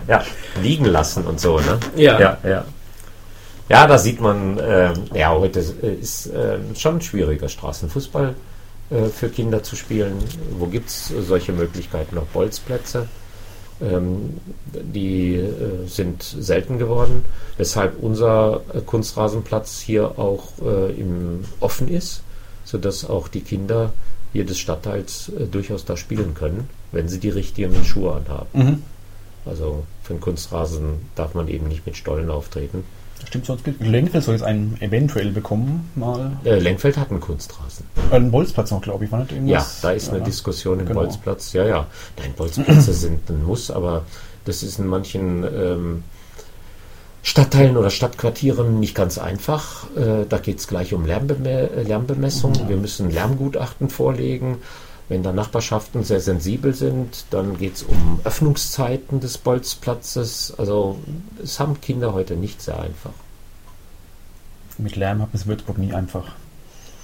[0.08, 0.22] ja,
[0.62, 1.78] liegen lassen und so, ne?
[1.94, 2.18] Ja.
[2.18, 2.64] Ja, ja.
[3.68, 8.34] Ja, da sieht man, ähm, ja, heute ist ähm, schon schwieriger, Straßenfußball
[8.90, 10.16] äh, für Kinder zu spielen.
[10.58, 12.14] Wo gibt es solche Möglichkeiten?
[12.16, 13.08] Noch Bolzplätze.
[13.80, 14.38] Ähm,
[14.72, 17.26] die äh, sind selten geworden,
[17.58, 22.22] weshalb unser äh, Kunstrasenplatz hier auch äh, im offen ist,
[22.64, 23.92] sodass auch die Kinder
[24.32, 28.48] hier des Stadtteils äh, durchaus da spielen können, wenn sie die richtigen Schuhe anhaben.
[28.54, 28.82] Mhm.
[29.44, 32.84] Also für einen Kunstrasen darf man eben nicht mit Stollen auftreten.
[33.24, 33.80] Stimmt sonst nicht.
[33.80, 36.36] Lenkfeld soll jetzt einen eventuell bekommen, mal.
[36.44, 37.86] Äh, Lenkfeld hat einen Kunstrasen.
[38.10, 39.80] Äh, Einen Bolzplatz noch, glaube ich, war nicht Ja, irgendwas?
[39.80, 40.24] da ist eine Ja.
[40.24, 41.00] Diskussion im Genau.
[41.00, 41.52] Bolzplatz.
[41.52, 41.86] Ja, ja.
[42.18, 44.04] Nein, Bolzplätze sind ein Muss, aber
[44.44, 46.04] das ist in manchen ähm,
[47.22, 49.86] Stadtteilen oder Stadtquartieren nicht ganz einfach.
[49.96, 52.52] Äh, da geht es gleich um Lärmbeme äh, Lärmbemessung.
[52.68, 54.58] Wir müssen Lärmgutachten vorlegen.
[55.08, 60.54] Wenn da Nachbarschaften sehr sensibel sind, dann geht es um Öffnungszeiten des Bolzplatzes.
[60.58, 60.98] Also
[61.42, 63.10] es haben Kinder heute nicht sehr einfach.
[64.78, 66.24] Mit Lärm hat es Würzburg nie einfach.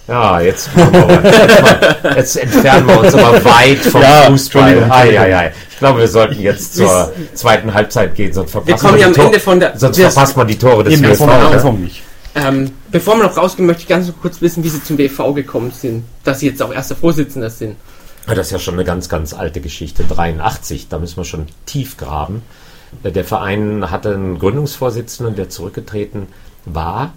[0.08, 4.90] Ja, jetzt, wir mal, jetzt, entfernen wir uns aber weit vom Ja, Fußball.
[4.90, 5.52] Ei, ei, ei.
[5.70, 9.38] Ich glaube, wir sollten jetzt zur zweiten Halbzeit gehen, sonst Wir verpassen ja am die
[9.38, 9.78] von der.
[9.78, 12.02] sonst wir- verpasst man die Tore des wir wir nicht.
[12.34, 15.70] Ähm, bevor wir noch rausgehen, möchte ich ganz kurz wissen, wie Sie zum BV gekommen
[15.70, 16.04] sind.
[16.24, 17.76] Dass Sie jetzt auch erster Vorsitzender sind.
[18.26, 20.04] Das ist ja schon eine ganz, ganz alte Geschichte.
[20.04, 22.42] 83, da müssen wir schon tief graben.
[23.02, 26.28] Äh, Der Verein hatte einen Gründungsvorsitzenden, der zurückgetreten
[26.64, 27.12] war.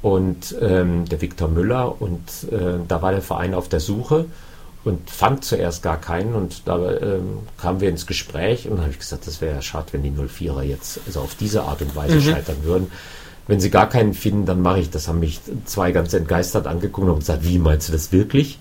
[0.00, 2.00] Und ähm, der Viktor Müller.
[2.00, 2.20] Und
[2.52, 4.26] äh, da war der Verein auf der Suche
[4.84, 6.34] und fand zuerst gar keinen.
[6.34, 9.86] Und da ähm, kamen wir ins Gespräch und habe ich gesagt, das wäre ja schade,
[9.92, 12.92] wenn die 04er jetzt also auf diese Art und Weise scheitern würden.
[13.48, 15.08] Wenn sie gar keinen finden, dann mache ich das.
[15.08, 18.60] Haben mich zwei ganz entgeistert angeguckt und gesagt, wie meinst du das wirklich?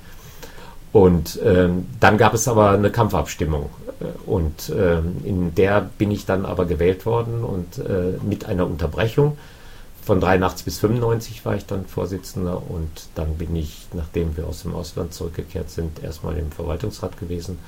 [0.94, 3.70] Und ähm, dann gab es aber eine Kampfabstimmung.
[4.00, 8.66] Äh, Und ähm, in der bin ich dann aber gewählt worden und äh, mit einer
[8.66, 9.38] Unterbrechung.
[10.04, 14.62] Von 83 bis 95 war ich dann Vorsitzender und dann bin ich, nachdem wir aus
[14.62, 17.60] dem Ausland zurückgekehrt sind, erstmal im Verwaltungsrat gewesen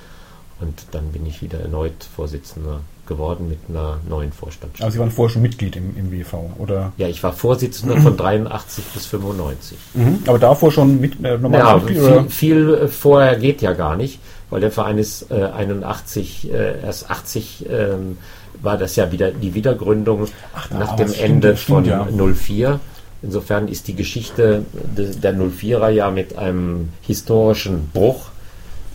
[0.61, 2.79] und dann bin ich wieder erneut Vorsitzender
[3.09, 4.81] geworden mit einer neuen Vorstandschaft.
[4.81, 6.93] Aber Sie waren vorher schon Mitglied im, im WV, oder?
[6.95, 9.77] Ja, ich war Vorsitzender von 83 bis 95.
[9.95, 10.19] Mhm.
[10.27, 12.23] Aber davor schon mit, äh, normales Ja, Mitglied, oder?
[12.29, 14.19] viel, viel äh, vorher geht ja gar nicht,
[14.49, 18.17] weil der Verein ist äh, 81, äh, erst 80 ähm,
[18.61, 20.27] war das ja wieder die Wiedergründung
[20.69, 22.07] da, nach dem stimmt, Ende stimmt, von ja.
[22.33, 22.79] 04.
[23.21, 24.63] Insofern ist die Geschichte
[24.97, 28.29] de, der 04er ja mit einem historischen Bruch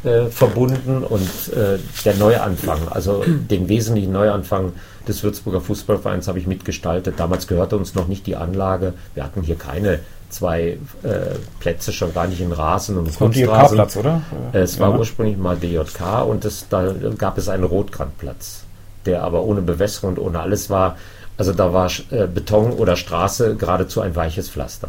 [0.05, 1.23] äh, verbunden und
[1.55, 4.73] äh, der Neuanfang, also den wesentlichen Neuanfang
[5.09, 7.15] des Würzburger Fußballvereins habe ich mitgestaltet.
[7.19, 8.95] Damals gehörte uns noch nicht die Anlage.
[9.15, 13.29] Wir hatten hier keine zwei äh, Plätze, schon gar nicht in Rasen und Das war
[13.29, 13.77] Kunstrasen.
[13.77, 14.23] DRK-Platz, oder?
[14.53, 14.99] Äh, Es war Ja.
[14.99, 18.65] ursprünglich mal DJK und es, da gab es einen Rotgrandplatz,
[19.07, 20.97] der aber ohne Bewässerung und ohne alles war.
[21.37, 24.89] Also da war äh, Beton oder Straße geradezu ein weiches Pflaster,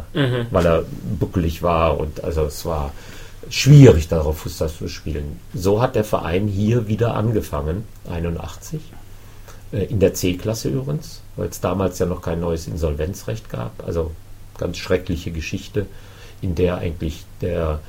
[0.50, 0.84] weil er
[1.18, 2.92] buckelig war und also es war
[3.50, 5.40] schwierig darauf Fußball zu spielen.
[5.54, 8.80] So hat der Verein hier wieder angefangen, 81,
[9.72, 13.86] äh, in der C-Klasse übrigens, weil es damals ja noch kein neues Insolvenzrecht gab.
[13.86, 14.12] Also
[14.58, 15.86] ganz schreckliche Geschichte,
[16.40, 17.80] in der eigentlich der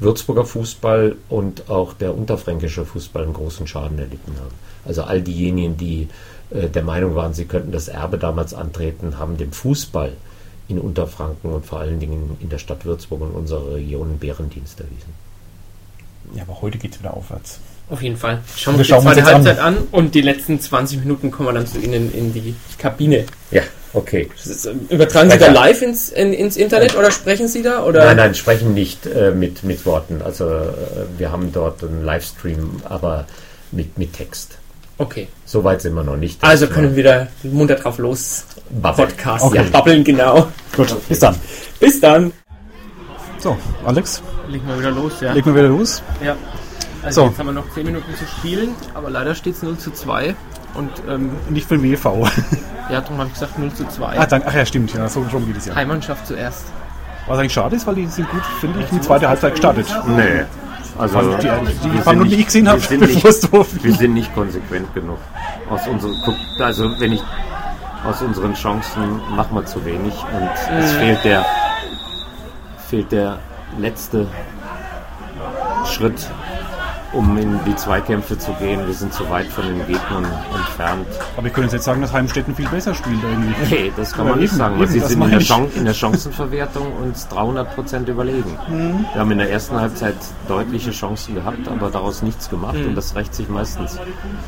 [0.00, 4.54] Würzburger Fußball und auch der unterfränkische Fußball einen großen Schaden erlitten haben.
[4.84, 6.08] Also all diejenigen, die
[6.50, 10.12] äh, der Meinung waren, sie könnten das Erbe damals antreten, haben dem Fußball
[10.68, 15.14] in Unterfranken und vor allen Dingen in der Stadt Würzburg und unserer Region Bärendienst erwiesen.
[16.34, 17.58] Ja, aber heute geht es wieder aufwärts.
[17.90, 18.40] Auf jeden Fall.
[18.54, 19.34] Schauen wir Wir uns die zweite jetzt an.
[19.34, 19.76] Halbzeit an.
[19.92, 23.24] und die letzten 20 Minuten kommen wir dann zu Ihnen in die Kabine.
[23.50, 23.62] Ja,
[23.94, 24.28] okay.
[24.90, 27.84] Übertragen Sie Ja, da live ins, in, ins Internet oder sprechen Sie da?
[27.84, 28.04] Oder?
[28.04, 30.20] Nein, nein, sprechen nicht äh, mit, mit Worten.
[30.20, 30.68] Also äh,
[31.16, 33.26] wir haben dort einen Livestream, aber
[33.72, 34.57] mit, mit Text.
[34.98, 35.28] Okay.
[35.44, 36.42] So weit sind wir noch nicht.
[36.42, 39.08] Also können wir da munter drauf los Babbeln.
[39.08, 39.44] Podcast.
[39.44, 39.56] Okay.
[39.58, 40.48] Ja, babbeln, genau.
[40.76, 41.36] Gut, bis dann.
[41.78, 42.32] Bis dann.
[43.38, 43.56] So,
[43.86, 45.32] Alex, Legen wir wieder los, ja.
[45.32, 46.02] legen wir wieder los.
[46.24, 46.34] ja.
[47.02, 47.26] Also So.
[47.28, 50.34] jetzt haben wir noch 10 Minuten zu spielen, aber leider steht es 0 zu 2.
[50.74, 52.28] Und ähm, Nicht für den WV.
[52.90, 54.18] ja, darum habe ich gesagt 0 zu 2.
[54.18, 54.48] ah, danke.
[54.50, 54.92] Ach ja, stimmt.
[54.94, 55.76] Ja, so schon geht es ja.
[55.76, 56.64] Heimmannschaft zuerst.
[57.28, 59.86] Was eigentlich schade ist, weil die sind gut, finde ich, in die zweite Halbzeit gestartet.
[60.08, 60.44] Nee.
[60.98, 63.00] Also, Die, die, die paar Minuten, die ich gesehen habe, wir
[63.84, 65.18] wir sind nicht konsequent genug.
[65.70, 67.22] Aus unserer, guck, also wenn ich
[68.04, 71.44] aus unseren Chancen machen wir zu wenig und es fehlt der,
[72.88, 73.38] fehlt der
[73.78, 74.26] letzte
[75.86, 76.28] Schritt,
[77.12, 78.86] um in die Zweikämpfe zu gehen.
[78.86, 81.06] Wir sind zu weit von den Gegnern entfernt.
[81.36, 83.54] Aber ich könnte jetzt nicht sagen, dass Heimstetten viel besser spielt irgendwie.
[83.70, 85.38] Nee, das kann Ja, man nicht eben, sagen, weil sie sind in der.
[85.40, 88.58] Chan in der Chancenverwertung uns 300 Prozent überlegen.
[89.12, 90.16] Wir haben in der ersten Halbzeit
[90.48, 93.98] deutliche Chancen gehabt, aber daraus nichts gemacht und das rächt sich meistens.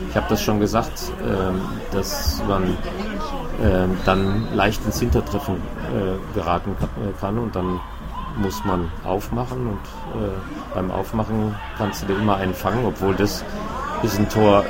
[0.09, 1.61] Ich habe das schon gesagt, ähm,
[1.92, 2.77] dass man
[3.62, 7.81] ähm, dann leicht ins Hintertreffen äh, geraten äh, kann und dann
[8.37, 10.31] muss man aufmachen und äh,
[10.75, 13.45] beim Aufmachen kannst du dir immer einen fangen, obwohl das
[14.03, 14.64] ist ein Tor,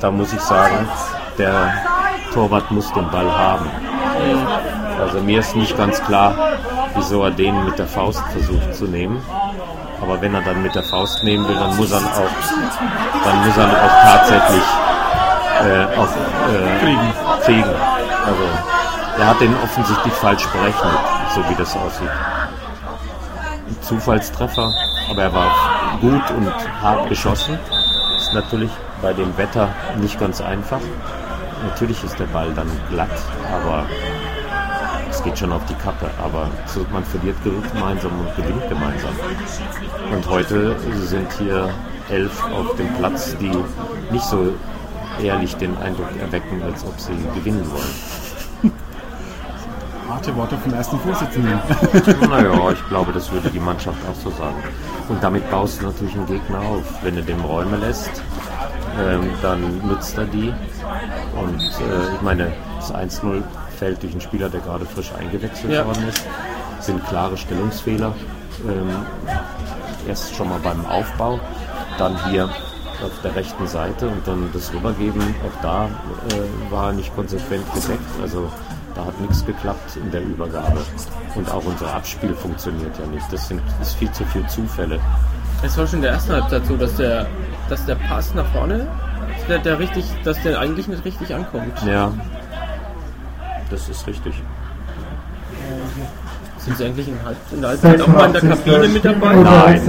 [0.00, 0.86] da muss ich sagen,
[1.38, 1.72] der
[2.32, 3.66] Torwart muss den Ball haben.
[5.00, 6.34] Also mir ist nicht ganz klar,
[6.94, 9.20] wieso er den mit der Faust versucht zu nehmen.
[10.00, 13.56] Aber wenn er dann mit der Faust nehmen will, dann muss er auch, dann muss
[13.56, 14.62] er auch tatsächlich
[15.62, 17.12] äh, auf, äh, Kriegen.
[17.44, 17.74] kriegen.
[18.26, 18.42] Also
[19.18, 20.98] er hat den offensichtlich falsch berechnet,
[21.34, 22.10] so wie das aussieht.
[23.92, 24.72] Zufallstreffer,
[25.10, 26.50] aber er war gut und
[26.80, 27.58] hart geschossen.
[28.16, 28.70] Ist natürlich
[29.02, 29.68] bei dem Wetter
[30.00, 30.80] nicht ganz einfach.
[31.62, 33.10] Natürlich ist der Ball dann glatt,
[33.52, 33.84] aber
[35.10, 36.08] es geht schon auf die Kappe.
[36.24, 36.48] Aber
[36.90, 39.14] man verliert gemeinsam und gewinnt gemeinsam.
[40.10, 41.68] Und heute sind hier
[42.08, 43.52] elf auf dem Platz, die
[44.10, 44.54] nicht so
[45.22, 48.21] ehrlich den Eindruck erwecken, als ob sie gewinnen wollen.
[50.12, 51.58] Harte Worte vom ersten Vorsitzenden.
[52.28, 54.56] Naja, ich glaube, das würde die Mannschaft auch so sagen.
[55.08, 56.84] Und damit baust du natürlich einen Gegner auf.
[57.02, 58.10] Wenn du dem Räume lässt,
[59.00, 60.52] ähm, dann nutzt er die.
[61.34, 63.42] Und äh, ich meine, das 1-0
[63.78, 65.86] fällt durch einen Spieler, der gerade frisch eingewechselt Ja.
[65.86, 66.22] worden ist.
[66.80, 68.12] Sind klare Stellungsfehler.
[68.68, 68.90] Ähm,
[70.06, 71.40] erst schon mal beim Aufbau,
[71.96, 72.44] dann hier
[73.02, 77.64] auf der rechten Seite und dann das Rübergeben, auch da äh, war er nicht konsequent
[77.72, 78.04] gedeckt.
[78.20, 78.48] Also
[78.94, 80.78] da hat nichts geklappt in der Übergabe.
[81.34, 83.24] Und auch unser Abspiel funktioniert ja nicht.
[83.32, 84.98] Das sind ist viel zu viel Zufälle.
[85.62, 87.26] Es war schon in der ersten Halbzeit so, dass der,
[87.68, 88.86] dass der Pass nach vorne,
[89.48, 91.72] der, der richtig, dass der eigentlich nicht richtig ankommt.
[91.86, 92.12] Ja,
[93.70, 94.34] das ist richtig.
[96.58, 98.72] Sind sie eigentlich in, Halb in der Halbzeit auch mal in der 86.
[98.72, 99.34] Kabine mit dabei?
[99.34, 99.80] Nein,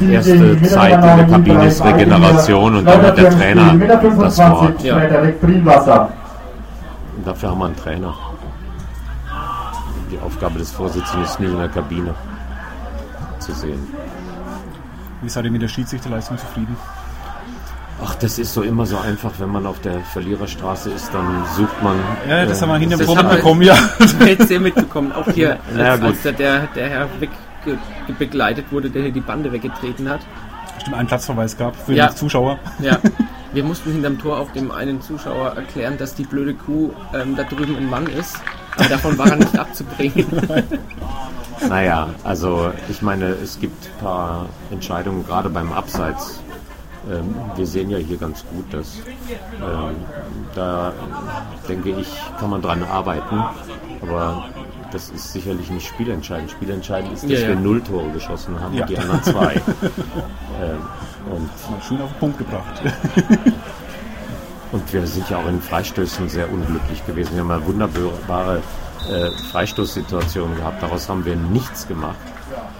[0.00, 4.50] nein, Erste Zeit in der Kabine ist Regeneration und dann hat der Trainer das 25,
[4.50, 4.82] Wort.
[4.82, 6.08] Ja.
[7.22, 8.12] Und dafür haben wir einen Trainer.
[10.10, 12.16] Die Aufgabe des Vorsitzenden ist nur in der Kabine
[13.38, 13.78] zu sehen.
[15.22, 16.76] Wie seid ihr mit der Schiedsrichterleistung zufrieden?
[18.04, 21.80] Ach, das ist so immer so einfach, wenn man auf der Verliererstraße ist, dann sucht
[21.80, 21.96] man.
[22.28, 23.76] Ja, das äh, haben wir hinterm das Tor mitbekommen, ja.
[24.26, 26.08] Jetzt sehr mitbekommen, auch hier, Ja, als, gut.
[26.08, 27.08] als der, der, Herr
[27.64, 30.22] wegbegleitet wurde, der hier die Bande weggetreten hat.
[30.82, 32.08] Stimmt, einen Platzverweis gab für Ja.
[32.08, 32.58] die Zuschauer.
[32.80, 32.98] Ja,
[33.52, 37.44] wir mussten hinterm Tor auch dem einen Zuschauer erklären, dass die blöde Kuh ähm, da
[37.44, 38.36] drüben ein Mann ist.
[38.76, 40.26] Aber davon war er nicht abzubringen.
[41.68, 46.40] Naja, also ich meine, es gibt ein paar Entscheidungen, gerade beim Abseits.
[47.08, 48.96] Ähm, wir sehen ja hier ganz gut, dass
[49.60, 49.94] ähm,
[50.56, 50.92] da
[51.68, 52.08] denke ich,
[52.40, 53.40] kann man dran arbeiten.
[54.02, 54.46] Aber
[54.92, 56.50] das ist sicherlich nicht spielentscheidend.
[56.50, 57.48] Spielentscheidend ist, dass Ja, ja.
[57.48, 58.82] wir null Tore geschossen haben Ja.
[58.82, 59.54] und die anderen zwei.
[60.62, 60.78] ähm,
[61.30, 61.50] und
[61.86, 62.82] Schön auf den Punkt gebracht.
[64.72, 67.34] Und wir sind ja auch in Freistößen sehr unglücklich gewesen.
[67.34, 68.62] Wir haben ja wunderbare
[69.06, 70.82] äh, Freistoßsituationen gehabt.
[70.82, 72.16] Daraus haben wir nichts gemacht.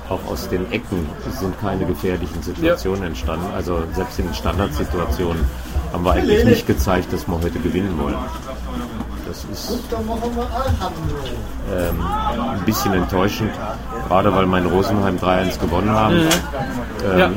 [0.08, 1.06] Auch aus den Ecken
[1.38, 3.44] sind keine gefährlichen Situationen entstanden.
[3.54, 5.44] Also selbst in den Standardsituationen
[5.92, 8.16] haben wir eigentlich nicht gezeigt, dass wir heute gewinnen wollen.
[9.32, 9.80] Das ist
[11.72, 12.02] ähm,
[12.50, 13.50] ein bisschen enttäuschend,
[14.06, 16.16] gerade weil wir in Rosenheim 3-1 gewonnen haben.
[16.16, 17.30] Ähm, Ja.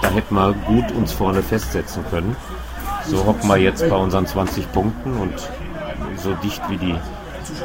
[0.00, 2.34] Da hätten wir gut uns vorne festsetzen können.
[3.06, 5.34] So hocken wir jetzt bei unseren 20 Punkten und
[6.22, 6.94] so dicht wie die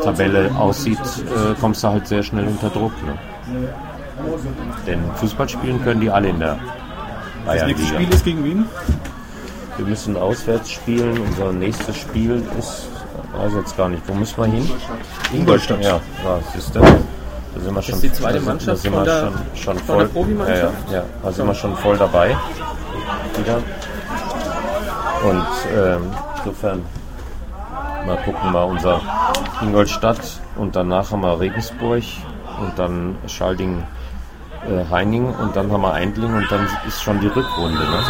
[0.03, 2.91] Tabelle aussieht, äh, kommst du halt sehr schnell unter Druck.
[3.05, 3.17] Ne?
[4.85, 6.57] Denn Fußball spielen können die alle in der
[7.45, 7.85] Das nächste.
[7.87, 8.65] Spiel ist gegen wen?
[9.77, 11.17] Wir müssen auswärts spielen.
[11.21, 12.89] Unser nächstes Spiel ist,
[13.33, 14.69] weiß jetzt gar nicht, wo müssen wir hin?
[15.33, 15.81] Ingolstadt.
[15.83, 15.91] Ja,
[16.23, 16.79] ja siehst du.
[16.81, 19.21] Da sind wir schon, ist die zweite da sind- Mannschaft da sind von wir der-
[19.55, 19.97] schon, schon voll.
[19.99, 20.73] der Profimannschaft?
[20.91, 22.37] Ja, ja, da sind wir schon voll dabei.
[23.35, 23.57] Wieder.
[25.23, 26.85] Und ähm, insofern
[28.05, 29.01] mal gucken wir unser
[29.61, 30.19] Ingolstadt
[30.55, 32.03] und danach haben wir Regensburg
[32.61, 33.83] und dann Schalding
[34.67, 37.79] äh, Heining und dann haben wir Eindling und dann ist schon die Rückrunde.
[37.79, 38.03] Ne?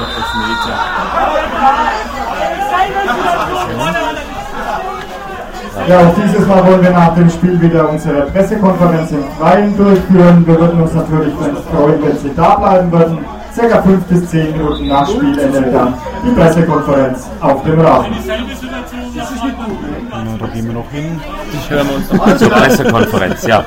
[5.88, 10.46] Ja, auch dieses Mal wollen wir nach dem Spiel wieder unsere Pressekonferenz im Freien durchführen.
[10.46, 13.20] Wir würden uns natürlich freuen, wenn Sie da bleiben würden.
[13.54, 15.94] Circa fünf bis zehn Minuten nach Spielende dann
[16.26, 18.14] die Pressekonferenz auf dem Rasen.
[18.24, 21.20] Situation, was gehen wir noch hin.
[21.54, 23.66] Ich höre uns noch Zur Pressekonferenz, ja.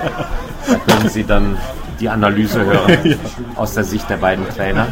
[0.66, 1.56] Da können Sie dann
[2.00, 3.16] die Analyse hören
[3.56, 4.86] aus der Sicht der beiden Trainer.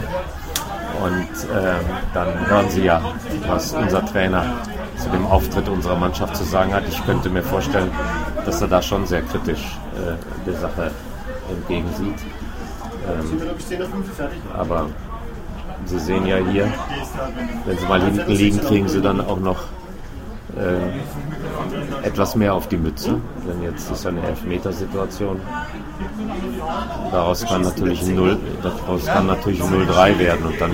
[1.02, 1.76] Und ähm,
[2.12, 3.00] dann hören Sie ja,
[3.48, 4.44] was unser Trainer
[5.00, 6.84] zu dem Auftritt unserer Mannschaft zu sagen hat.
[6.88, 7.90] Ich könnte mir vorstellen,
[8.44, 10.90] dass er da schon sehr kritisch äh, der Sache
[11.50, 12.18] entgegensieht.
[13.08, 13.40] Ähm,
[14.54, 14.86] aber
[15.86, 16.72] Sie sehen ja hier,
[17.64, 19.64] wenn Sie mal hinten liegen, kriegen Sie dann auch noch
[20.58, 23.20] äh, etwas mehr auf die Mütze.
[23.46, 25.40] Denn jetzt ist ja eine Elfmetersituation.
[27.10, 30.72] Daraus kann natürlich ein 0, daraus kann natürlich ein 0-3 werden und dann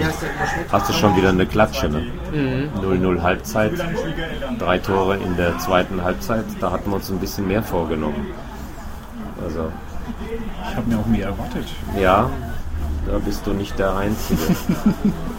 [0.71, 1.89] hast du schon wieder eine Klatsche.
[1.89, 2.07] Ne?
[2.83, 3.73] 0-0 Halbzeit,
[4.59, 6.45] drei Tore in der zweiten Halbzeit.
[6.61, 8.27] Da hatten wir uns ein bisschen mehr vorgenommen.
[9.43, 9.71] Also
[10.71, 11.67] Ich habe mir auch mehr erwartet.
[12.01, 12.31] ja,
[13.07, 14.41] da bist du nicht der Einzige.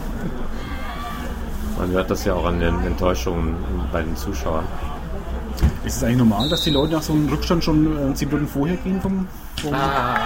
[1.78, 3.54] Man hört das ja auch an den Enttäuschungen
[3.92, 4.64] bei den Zuschauern.
[5.84, 8.48] Ist es eigentlich normal, dass die Leute nach so einem Rückstand schon äh, 10 Minuten
[8.48, 9.26] vorher gehen vom,
[9.60, 10.16] vom Ah,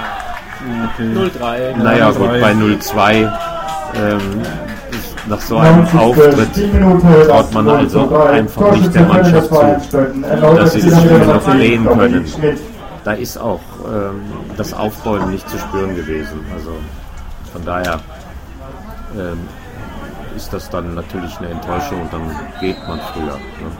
[0.94, 1.30] okay.
[1.38, 1.74] 03.
[1.78, 2.18] Naja, drei.
[2.18, 3.32] gut, bei 0-2
[3.94, 4.20] ähm,
[4.90, 6.00] ist nach so einem 90.
[6.00, 8.30] Auftritt traut man also 0 zu 3.
[8.30, 9.96] einfach nicht der Mannschaft zu,
[10.56, 12.24] dass sie ist das Spiel noch drehen können.
[13.04, 14.20] Da ist auch ähm,
[14.56, 16.40] das Aufbäumen nicht zu spüren gewesen.
[16.54, 16.70] Also
[17.52, 18.00] von daher
[19.18, 19.38] ähm,
[20.36, 23.36] ist das dann natürlich eine Enttäuschung und dann geht man früher.
[23.36, 23.70] Ne?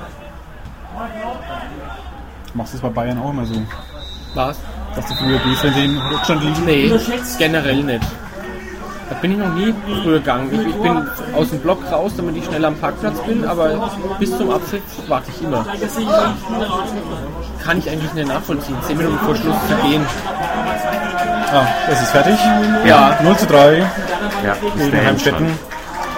[2.55, 3.55] Machst du es bei Bayern auch immer so?
[4.35, 4.59] Was?
[4.95, 6.65] Dass du früher gehst, wenn sie im Rückstand liegen?
[6.65, 6.93] Nee,
[7.39, 8.05] generell nicht.
[9.09, 10.49] Da bin ich noch nie früher gegangen.
[10.53, 14.37] Ich, ich bin aus dem Block raus, damit ich schnell am Parkplatz bin, aber bis
[14.37, 15.67] zum Abpfiff warte ich immer.
[17.63, 20.05] Kann ich eigentlich nicht nachvollziehen, 10 Minuten vor Schluss zu gehen.
[21.53, 22.39] Ah, es ist fertig.
[22.87, 23.79] Ja, 0 zu 3
[24.45, 25.59] Ja, gegen Heimstetten.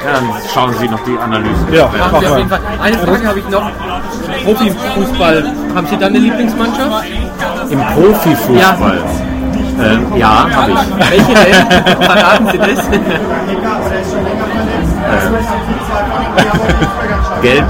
[0.04, 1.66] Ja, dann schauen Sie noch die Analyse.
[1.72, 2.60] Ja, machen mach Sie auf jeden Fall.
[2.82, 3.70] Eine Frage habe ich noch.
[4.44, 7.04] Profifußball, haben Sie da eine Lieblingsmannschaft?
[7.70, 8.98] Im Profifußball.
[9.82, 11.10] Ähm, ja, habe ich.
[11.10, 12.02] Welche denn?
[12.02, 12.90] Verraten Sie das?
[17.42, 17.64] Gelb,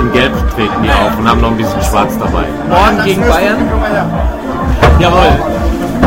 [0.00, 2.44] in Gelb treten die auf und haben noch ein bisschen Schwarz dabei.
[2.68, 3.58] Morgen gegen Bayern?
[4.98, 5.55] Jawohl.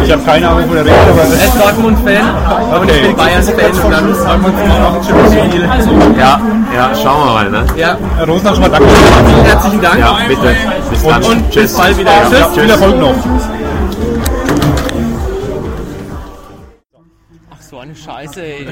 [0.03, 2.27] Ich habe keine Ahnung, wo der redet, aber Er ist Dortmund-Fan,
[2.71, 3.07] aber ich Okay.
[3.07, 5.69] bin Bayern-Fan und dann sagen wir uns mal noch ein schönes Spiel.
[6.17, 6.41] Ja,
[6.75, 7.65] ja, schauen wir mal, ne?
[7.77, 8.87] Ja, Herr Rosenach schon mal danke.
[9.27, 9.99] vielen herzlichen Dank.
[9.99, 10.55] Ja, bitte.
[10.89, 11.23] Bis dann.
[11.23, 12.11] Und bis bald wieder.
[12.11, 12.53] Ja, Tschüss.
[12.61, 13.13] viel Erfolg noch.
[17.51, 18.67] Ach, so eine Scheiße, ey.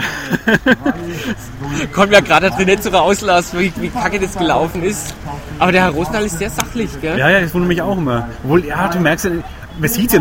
[1.94, 5.13] Kommt ja gerade drin nicht so rauslassen, wie, wie kacke das gelaufen ist.
[5.60, 7.18] Aber der Herr Rosenthal ist sehr sachlich, gell?
[7.18, 8.28] Ja, ja, das wundert mich auch immer.
[8.44, 9.32] Obwohl, ja, du merkst ja,
[9.80, 10.20] man sieht ja,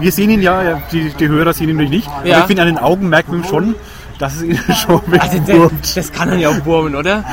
[0.00, 2.34] wir sehen ihn ja, ja, die, die Hörer sehen ihn natürlich nicht, Ja.
[2.36, 3.74] aber ich finde an den Augen merkt man schon,
[4.18, 5.96] dass es ihn schon Also wegwurmt.
[5.96, 7.24] das kann er ja auch wurmen, oder?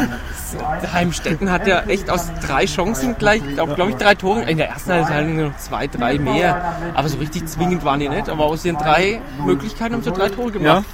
[0.93, 4.43] Heimstetten hat ja echt aus drei Chancen gleich, glaube glaub ich, drei Tore.
[4.43, 6.75] In der ersten Halbzeit noch zwei, drei mehr.
[6.93, 8.29] Aber so richtig zwingend waren die nicht.
[8.29, 10.85] Aber aus ihren drei Möglichkeiten haben sie drei Tore gemacht.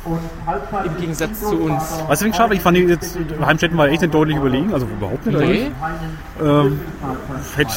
[0.85, 1.83] Im Gegensatz zu uns.
[2.07, 5.25] Was ich schade, ich fand die jetzt, Heimstetten war echt nicht deutlich überlegen, also überhaupt
[5.25, 5.39] nicht.
[5.39, 5.71] Nee,
[6.41, 6.79] Ähm,
[7.55, 7.71] hätte,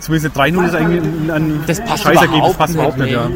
[0.00, 3.12] zumindest 3-0 ist eigentlich ein, ein das passt Scheißergebnis, überhaupt passt überhaupt nicht, nee.
[3.12, 3.28] ja.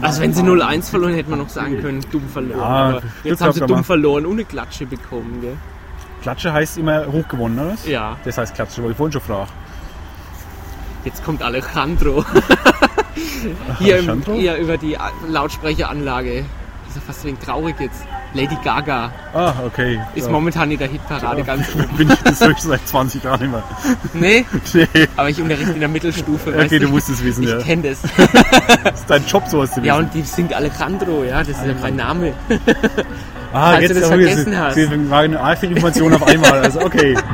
[0.00, 2.92] Also wenn sie 0-1 verloren, hätte man noch sagen können, dumm verloren.
[2.92, 5.40] Glück jetzt haben sie gehabt, dumm verloren, ohne Klatsche bekommen.
[5.40, 5.56] Gell?
[6.22, 7.72] Klatsche heißt immer hoch gewonnen, oder?
[7.72, 7.86] was?
[7.86, 9.48] Ja, Das heißt Klatsche, wollte ich vorhin schon fragen.
[11.04, 12.24] jetzt kommt Alejandro.
[13.78, 14.34] Hier, im, Alejandro?
[14.34, 14.96] hier über die
[15.28, 16.44] Lautsprecheranlage.
[16.86, 18.04] Das ist ja fast wegen traurig jetzt.
[18.34, 19.98] Lady Gaga Ah, okay.
[20.14, 20.32] ist ja.
[20.32, 21.88] momentan in der Hitparade ganz oben.
[21.96, 23.62] Bin ich das höchste seit 20 Jahren immer.
[24.12, 26.54] Nee, Nee, aber ich unterrichte in der Mittelstufe.
[26.54, 27.58] weißt okay, du musst es wissen, Ich ja.
[27.58, 28.02] kenne das.
[28.84, 29.86] Das ist dein Job, sowas zu wissen.
[29.86, 32.34] Ja, und die singt Alejandro, ja, das ist ja mein Name.
[33.52, 34.74] Ah, falls du das vergessen hast.
[34.74, 37.16] Sie waren ah, viele Informationen auf einmal, also okay.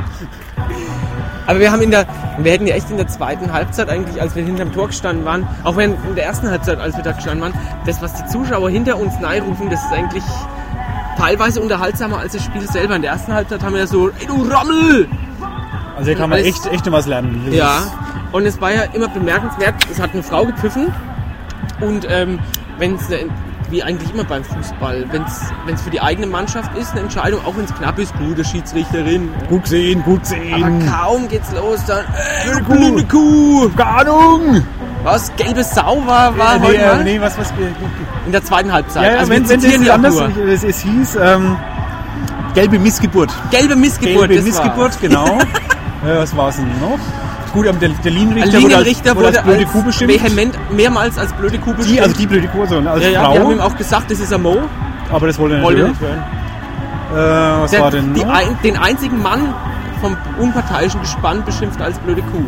[1.47, 2.07] Aber wir haben in der,
[2.39, 5.47] wir hätten ja echt in der zweiten Halbzeit eigentlich, als wir hinterm Tor gestanden waren,
[5.63, 7.53] auch wenn in der ersten Halbzeit, als wir da gestanden waren,
[7.85, 10.23] das, was die Zuschauer hinter uns rufen, das ist eigentlich
[11.17, 12.95] teilweise unterhaltsamer als das Spiel selber.
[12.95, 15.07] In der ersten Halbzeit haben wir ja so, ey du Rammel!
[15.95, 17.43] Also hier kann man echt, echt noch was lernen.
[17.45, 17.91] Das Ja, ist-
[18.31, 20.93] und es war ja immer bemerkenswert, es hat eine Frau gepfiffen
[21.79, 22.39] und ähm,
[22.79, 23.07] wenn es,
[23.71, 27.55] wie eigentlich immer beim Fußball, wenn es für die eigene Mannschaft ist, eine Entscheidung, auch
[27.57, 30.91] wenn es knapp ist, gute Schiedsrichterin, Gut gesehen, gut aber gesehen.
[30.91, 32.05] kaum geht's los, dann,
[32.45, 33.69] ey, du blinde Kuh!
[33.75, 34.63] Keine Ahnung!
[35.03, 35.31] Was?
[35.35, 37.03] Gelbe Sau war, war nee, heute äh, mal?
[37.03, 37.53] nee, was, was,
[38.25, 39.03] in der zweiten Halbzeit.
[39.03, 40.15] ja, ja, also wenn wir es anders,
[40.47, 41.55] es, es hieß, ähm,
[42.55, 43.31] gelbe Missgeburt.
[43.51, 44.29] Gelbe Missgeburt.
[44.29, 45.37] Gelbe Missgeburt, genau.
[46.05, 46.99] äh, was war es denn noch?
[47.55, 50.11] Gut, aber der, der Linienrichter, Der wurde als- Linienrichter wurde als blöde Kuh bestimmt.
[50.13, 51.97] vehement mehrmals als blöde Kuh bestimmt.
[51.97, 53.33] Die, also die blöde Kuh, sondern als ja, ja, Frau.
[53.33, 54.57] wir haben ihm auch gesagt, das ist ein Mo.
[55.11, 56.23] aber das wollte er nicht Wollte nicht hören.
[57.13, 59.53] Äh, was Der, war denn die ein, den einzigen Mann
[60.01, 62.43] vom unparteiischen Gespann beschimpft als blöde Kuh.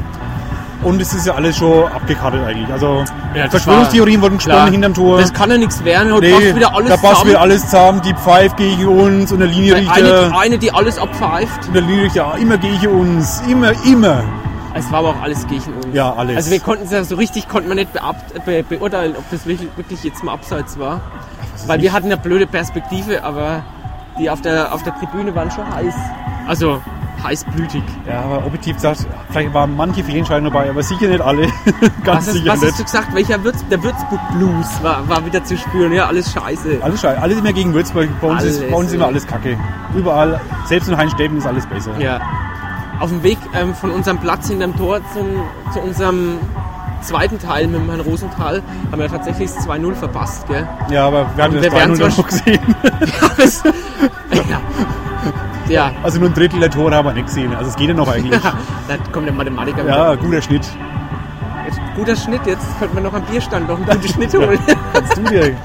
[0.83, 2.71] Und es ist ja alles schon abgekartet eigentlich.
[2.71, 3.03] Also
[3.33, 4.71] Ja, Verschwörungstheorien wurden gesponnen Klar.
[4.71, 5.17] hinterm Tor.
[5.19, 6.13] Das kann ja nichts werden.
[6.13, 8.01] Heute Nee, wieder alles da passt wieder alles zusammen.
[8.03, 10.37] Die Pfeife gegen uns und der eine, Linienrichter.
[10.37, 11.67] eine, die alles abpfeift.
[11.67, 13.41] Und der Linienrichter, immer gegen uns.
[13.49, 14.21] Immer, immer.
[14.77, 15.87] Es war aber auch alles gegen uns.
[15.93, 16.37] Ja, alles.
[16.37, 19.69] Also wir konnten es ja so richtig, konnten wir nicht be beurteilen, ob das wirklich,
[19.75, 21.01] wirklich jetzt mal abseits war.
[21.65, 23.63] Weil wir hatten eine blöde Perspektive, aber
[24.19, 25.95] die auf der, auf der Tribüne waren schon heiß.
[26.47, 26.81] Also
[27.23, 27.81] heißblütig.
[28.07, 31.47] Ja, aber objektiv gesagt, vielleicht waren manche Fehlentscheidungen dabei, aber sicher nicht alle.
[32.03, 32.71] Ganz Was, hast, sicher was nicht.
[32.71, 33.15] hast du gesagt?
[33.15, 35.93] Welcher Würz, der Würzburg Blues war, war wieder zu spüren.
[35.93, 36.77] Ja, alles scheiße.
[36.81, 37.19] Alles scheiße.
[37.21, 38.07] Alles immer gegen Würzburg.
[38.21, 39.57] Bei uns, ist, Alles, bei uns ist immer alles kacke.
[39.95, 41.91] Überall, selbst in Heinz-Stäben ist alles besser.
[41.99, 42.19] Ja.
[42.99, 45.27] Auf dem Weg ähm, von unserem Platz hinterm Tor zum,
[45.73, 46.39] zu unserem
[47.01, 50.67] zweiten Teil mit dem Herrn Rosenthal haben wir tatsächlich das 2-0 verpasst, gell?
[50.89, 52.75] Ja, aber wir hatten Und das wir wären 3-0 dann zwar- noch gesehen.
[53.37, 53.63] Das-
[54.49, 54.61] ja.
[55.69, 55.91] ja.
[56.03, 57.53] Also nur ein Drittel der Tore haben wir nicht gesehen.
[57.55, 58.41] Also es geht ja noch eigentlich.
[58.87, 59.93] Da kommt der Mathematiker mit.
[59.93, 60.67] Ja, guter Schnitt.
[61.95, 64.59] Guter Schnitt, jetzt könnte man noch am Bierstand noch einen guten Schnitt holen.
[64.93, 65.55] Kannst du dir.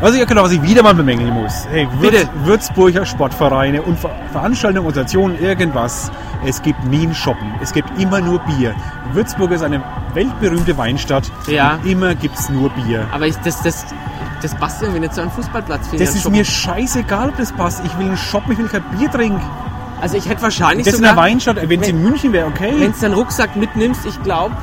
[0.00, 1.66] Was ich, genau, was ich wieder mal bemängeln muss.
[1.70, 2.28] Hey, Würz, Bitte.
[2.44, 6.12] Würzburger Sportvereine und Ver Veranstaltungen, Organisationen, irgendwas.
[6.46, 7.52] Es gibt nie ein Shoppen.
[7.60, 8.76] Es gibt immer nur Bier.
[9.12, 9.82] Würzburg ist eine
[10.14, 11.24] weltberühmte Weinstadt.
[11.48, 11.80] Ja.
[11.84, 13.08] Immer gibt es nur Bier.
[13.10, 13.86] Aber ich, das, das,
[14.40, 15.90] das passt irgendwie nicht zu einem Fußballplatz.
[15.90, 16.32] Das ist schon.
[16.32, 17.82] mir scheißegal, ob das passt.
[17.84, 19.42] Ich will einen Shoppen, ich will kein Bier trinken.
[20.00, 22.72] Also ich hätte wahrscheinlich Das in der sogar, Weinstadt, wenn es in München wäre, okay.
[22.78, 24.54] wenn du deinen Rucksack mitnimmst, ich glaube,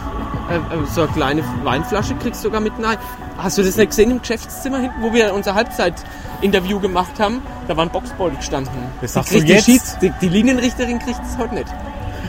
[0.50, 2.98] äh, äh, so eine kleine Weinflasche kriegst du sogar mit rein.
[3.38, 7.42] Hast du das nicht gesehen im Geschäftszimmer hinten, wo wir unser Halbzeit-Interview gemacht haben?
[7.68, 8.72] Da war ein Boxbeutel gestanden.
[9.02, 9.66] Das Die sagst du die, jetzt?
[9.66, 11.68] Schieds- die, die Linienrichterin kriegt es heute nicht.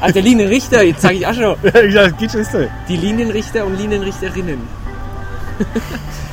[0.01, 1.57] Also der Linienrichter, jetzt sage ich auch schon,
[2.19, 4.61] geht schon, die Linienrichter und Linienrichterinnen.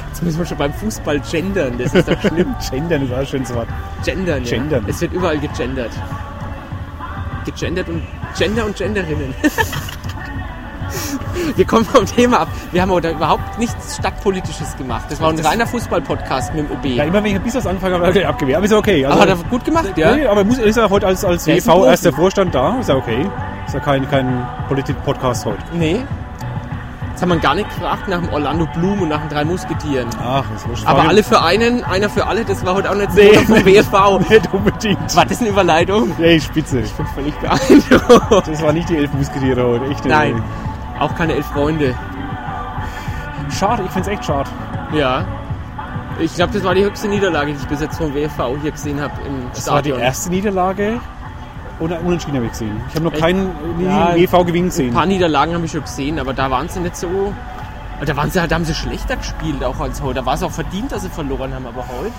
[0.09, 2.53] Jetzt müssen wir schon beim Fußball gendern, das ist doch schlimm.
[2.71, 3.67] Gendern ist auch ein schönes Wort.
[4.05, 4.49] Gendern, ja.
[4.51, 4.85] Gendern.
[4.87, 5.91] Es wird überall gegendert.
[7.45, 8.03] Gegendert und
[8.37, 9.33] Gender und Genderinnen.
[11.55, 12.47] Wir kommen vom Thema ab.
[12.71, 15.05] Wir haben heute überhaupt nichts Stadtpolitisches gemacht.
[15.09, 16.85] Das war ein reiner Fußball-Podcast mit dem OB.
[16.85, 18.57] Ja, immer wenn ich ein bisschen was angefangen habe, ich abgewehrt.
[18.57, 19.05] Aber ist ja okay.
[19.05, 20.15] Also, Aber hat er gut gemacht, ja?
[20.15, 21.87] Nee, aber muss, ist ja heute als, als WV Profi.
[21.89, 22.79] erster Vorstand da.
[22.79, 23.27] Ist ja okay.
[23.67, 25.63] Ist ja kein, kein Politik-Podcast heute.
[25.73, 26.01] Nee.
[27.11, 30.07] Jetzt haben wir gar nicht gefragt nach dem Orlando Bloom und nach den drei Musketieren.
[30.19, 30.87] Ach, das wurscht.
[30.87, 33.33] Aber alle für einen, einer für alle, das war heute auch nicht so Nee.
[33.45, 34.19] vom WFV.
[34.31, 35.15] Nicht unbedingt.
[35.15, 36.11] War das eine Überleitung?
[36.19, 36.79] Ey, spitze.
[36.79, 38.47] Ich bin völlig beeindruckt.
[38.47, 39.85] Das war nicht die elf Musketiere heute.
[39.91, 40.03] Echt.
[40.05, 40.41] Nein,
[40.99, 41.95] auch keine elf Freunde.
[43.51, 44.49] Schade, ich find's echt schade.
[44.93, 45.25] Ja.
[46.19, 49.01] Ich glaube, das war die höchste Niederlage, die ich bis jetzt vom WFV hier gesehen
[49.01, 49.99] habe im Das war die Stadion.
[49.99, 50.99] erste Niederlage.
[51.79, 52.79] Oder Unentschieden habe ich gesehen.
[52.89, 54.93] Ich habe noch keinen Ja, WV-Gewinn Ein gesehen.
[54.93, 57.33] paar Niederlagen habe ich schon gesehen, aber da waren sie nicht so.
[58.05, 60.15] Da waren sie, da haben sie schlechter gespielt auch als heute.
[60.19, 62.11] Da war es auch verdient, dass sie verloren haben, aber heute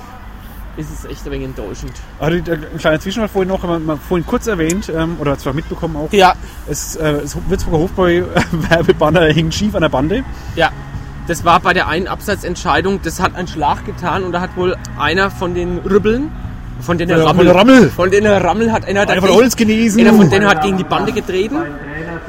[0.77, 1.93] ist es echt ein wenig enttäuschend.
[2.19, 5.53] Also, äh, ein kleiner Zwischenfall vorhin noch, wir mal vorhin kurz erwähnt, ähm, oder zwar
[5.53, 6.13] mitbekommen auch.
[6.13, 6.35] Ja,
[6.67, 10.25] Es, äh, das Würzburger Hofbräu-Werbebanner hing schief an der Bande.
[10.57, 10.71] ja.
[11.27, 14.77] Das war bei der einen Absatzentscheidung, das hat einen Schlag getan und da hat wohl
[14.99, 16.31] einer von den Rübbeln,
[16.83, 17.89] von den Von der- Rammel, von der Rammel.
[17.91, 20.03] von den Rammel hat einer, Einer von Holz genesen.
[20.07, 21.57] einer von denen hat gegen die Bande getreten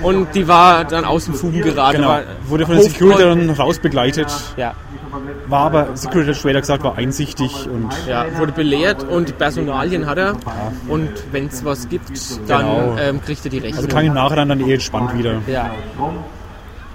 [0.01, 1.97] und die war dann aus dem Fugen geraten.
[1.97, 2.19] Genau.
[2.47, 4.31] Wurde von der Security dann rausbegleitet.
[4.55, 4.75] Ja,
[5.47, 10.17] War aber, Security hat später gesagt, war einsichtig und ja, wurde belehrt und Personalien hat
[10.17, 10.35] er.
[10.87, 12.11] Und wenn es was gibt,
[12.49, 12.95] dann Genau.
[12.99, 13.77] ähm, kriegt er die Rechnung.
[13.77, 15.35] also klang im Nachhinein dann eher entspannt wieder.
[15.47, 15.69] ja.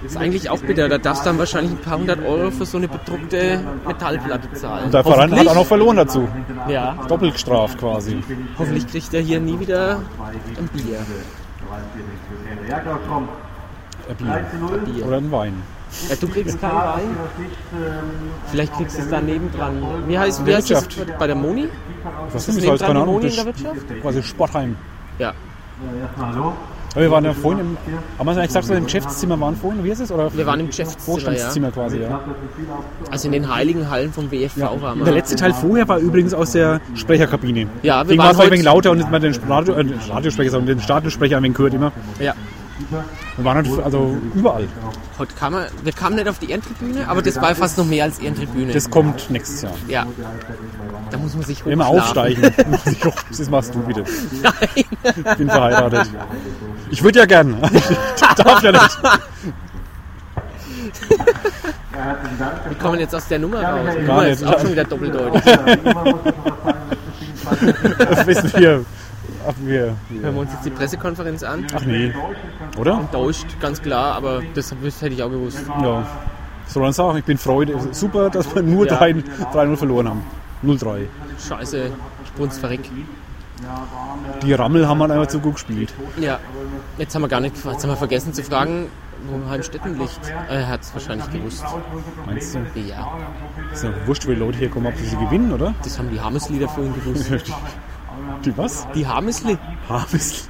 [0.03, 0.89] Ist eigentlich auch bitter.
[0.89, 4.89] Da darfst du dann wahrscheinlich ein paar hundert Euro für so eine bedruckte Metallplatte zahlen.
[4.89, 6.27] Der Verein hat auch noch verloren dazu.
[6.67, 8.17] Ja, Doppelt gestraft quasi.
[8.57, 9.99] hoffentlich kriegt er hier nie wieder
[10.57, 10.97] ein Bier.
[14.09, 14.35] Ein Bier.
[14.91, 15.05] Bier.
[15.05, 15.53] Oder ein Wein.
[16.09, 17.17] Ja, du kriegst keinen Wein.
[18.49, 19.81] Vielleicht kriegst du es da nebendran.
[20.07, 21.19] Wie heißt, wie heißt das Wirtschaft.
[21.19, 21.67] bei der Moni?
[22.31, 22.63] Was Ist das?
[22.63, 23.15] nebendran Keine Ahnung.
[23.15, 24.01] Moni in der Wirtschaft?
[24.01, 24.75] quasi Sportheim.
[25.19, 25.33] Ja.
[26.93, 27.77] Aber wir waren ja vorhin im,
[28.19, 29.83] haben wir es eigentlich gesagt, dass wir im Geschäftszimmer waren vorhin?
[29.83, 30.11] Wie ist es?
[30.11, 31.13] Oder Wir waren im Geschäftszimmer, ja.
[31.13, 32.19] Vorstandszimmer quasi, ja.
[33.09, 35.05] Also in den heiligen Hallen vom WFV waren Und wir.
[35.05, 37.67] der letzte Teil vorher war übrigens aus der Sprecherkabine.
[37.81, 40.51] Ja, wir Deswegen war waren es ein wenig lauter und man den Radio, äh, Radiosprecher,
[40.51, 41.91] sondern den Stadionsprecher ein wenig gehört immer.
[42.19, 42.33] Ja.
[43.37, 44.67] Wir waren halt also überall.
[45.17, 48.03] Heute kam er, wir kamen nicht auf die Ehrentribüne, aber das war fast noch mehr
[48.05, 48.73] als Ehrentribüne.
[48.73, 49.73] Das kommt nächstes Jahr.
[49.87, 50.05] ja.
[51.09, 52.45] Da muss man sich Immer hochschlafen.
[52.45, 53.13] aufsteigen.
[53.29, 54.03] das machst du bitte.
[54.41, 54.53] Nein.
[55.03, 56.09] Ich bin verheiratet.
[56.89, 57.57] Ich würde ja gern.
[57.73, 58.99] Ich darf ja nicht.
[62.67, 63.79] Wir kommen jetzt aus der Nummer raus.
[63.99, 64.41] Die Gar Nummer nicht.
[64.41, 65.41] ist auch schon wieder doppeldeutig.
[67.99, 68.85] Das wissen wir.
[69.47, 69.95] Ach, wir.
[70.21, 71.65] Hören wir uns jetzt die Pressekonferenz an.
[71.75, 72.13] Ach nee.
[72.77, 73.07] Oder?
[73.11, 74.71] Täuscht, ganz klar, aber das
[75.01, 75.63] hätte ich auch gewusst.
[75.81, 76.05] Ja.
[76.67, 77.75] Soll man sagen, ich bin Freude.
[77.91, 78.95] Super, dass wir nur Ja.
[78.97, 79.11] 3
[79.53, 80.23] 3-0 verloren haben.
[80.63, 81.05] 0-3.
[81.47, 81.91] Scheiße,
[82.27, 82.89] Spunsverreck.
[84.43, 85.93] Die Rammel haben halt einfach zu gut gespielt.
[86.19, 86.39] Ja,
[86.97, 88.87] jetzt haben wir gar nicht, jetzt haben wir vergessen zu fragen,
[89.27, 90.19] wo Heimstetten liegt.
[90.49, 91.63] Er hat es wahrscheinlich gewusst.
[92.25, 92.59] Meinst du?
[92.79, 93.07] Ja,
[93.71, 95.73] Ist ja wurscht, wie Leute hier kommen, ob sie gewinnen, oder?
[95.83, 97.31] das haben die Hameslieder vorhin gewusst.
[98.43, 98.87] Die was?
[98.95, 100.49] Die Hamesli Harvest.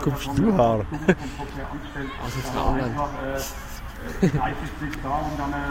[0.00, 0.80] Kommst du Haar?
[0.80, 2.92] aus dem Frauenland.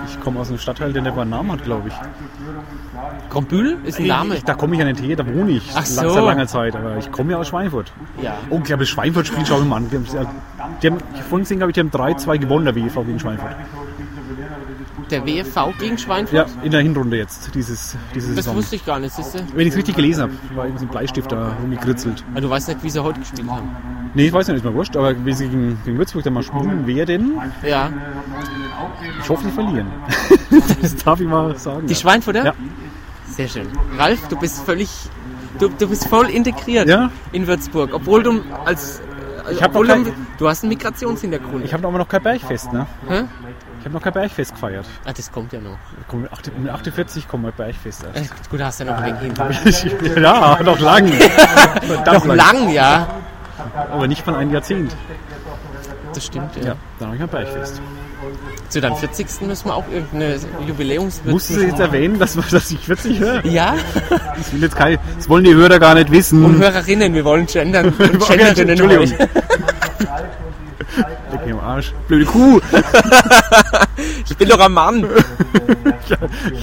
[0.08, 1.94] Ich komme aus einem Stadtteil, der nicht mal einen Namen hat, glaube ich.
[3.30, 4.40] Grombühl ist ein Name.
[4.46, 6.10] Da komme ich ja nicht her, da wohne ich Ach so.
[6.10, 6.76] seit langer Zeit.
[6.76, 7.92] Aber ich komme ja aus Schweinfurt.
[8.22, 8.38] Ja.
[8.50, 9.90] Oh, ich das Schweinfurt-Spiel, schau mal an.
[9.90, 10.06] Die haben,
[10.82, 13.20] die haben, ich habe vorhin gesehen, glaube ich, die haben 3-2 gewonnen, der WEV gegen
[13.20, 13.56] Schweinfurt.
[15.12, 16.34] Der WFV gegen Schweinfurt?
[16.34, 18.56] Ja, in der Hinrunde jetzt, dieses, diese Das Saison.
[18.56, 19.40] wusste ich gar nicht, siehst du?
[19.54, 22.24] Wenn ich es richtig gelesen habe, war irgendwie so ein Bleistift da rumgekritzelt.
[22.32, 23.76] Aber du weißt nicht, wie sie heute gespielt haben.
[24.14, 26.44] Nee, ich weiß nicht, ist mir wurscht, aber wie sie gegen, gegen Würzburg dann mal
[26.44, 27.90] spielen werden, Ja.
[29.22, 29.88] ich hoffe, sie verlieren.
[30.82, 31.88] das darf ich mal sagen.
[31.88, 32.00] Die ja.
[32.00, 32.46] Schweinfurter?
[32.46, 32.54] Ja.
[33.28, 33.68] Sehr schön.
[33.98, 34.90] Ralf, du bist völlig.
[35.60, 37.12] Du, du bist voll integriert Ja.
[37.34, 39.02] in Würzburg, obwohl du als.
[39.40, 41.66] Also Ich hab obwohl noch du, kein- du hast einen Migrationshintergrund.
[41.66, 42.86] Ich habe aber noch kein Bergfest, ne?
[43.08, 43.24] Hä?
[43.82, 44.86] Ich habe noch kein Bergfest gefeiert.
[45.06, 45.78] Ah, das kommt ja noch.
[46.08, 48.50] Komm, Mit acht- mit 48 kommt mein Bergfest Äh, erst.
[48.50, 49.34] gut, da hast du ja noch ein wenig
[49.74, 50.14] hin.
[50.24, 51.12] ja, noch lang.
[52.06, 53.08] Noch lang, ja.
[53.92, 54.96] Aber nicht von einem Jahrzehnt.
[56.14, 56.64] Das stimmt, ja.
[56.64, 57.82] Ja, dann habe ich ein Bergfest.
[58.70, 59.42] Zu deinem 40.
[59.42, 60.36] müssen wir auch irgendeine
[60.68, 61.32] Jubiläumswürze.
[61.32, 63.44] Musst du jetzt erwähnen, dass, dass ich 40 höre?
[63.48, 63.74] Ja?
[64.38, 66.46] Das, will jetzt kein, das wollen die Hörer gar nicht wissen.
[66.46, 67.88] Und Hörerinnen, wir wollen gendern.
[67.98, 69.12] Und Genderinnen Entschuldigung.
[71.46, 71.94] Leck am Arsch.
[72.08, 72.60] Blöde Kuh.
[74.30, 75.06] Ich bin doch ein Mann.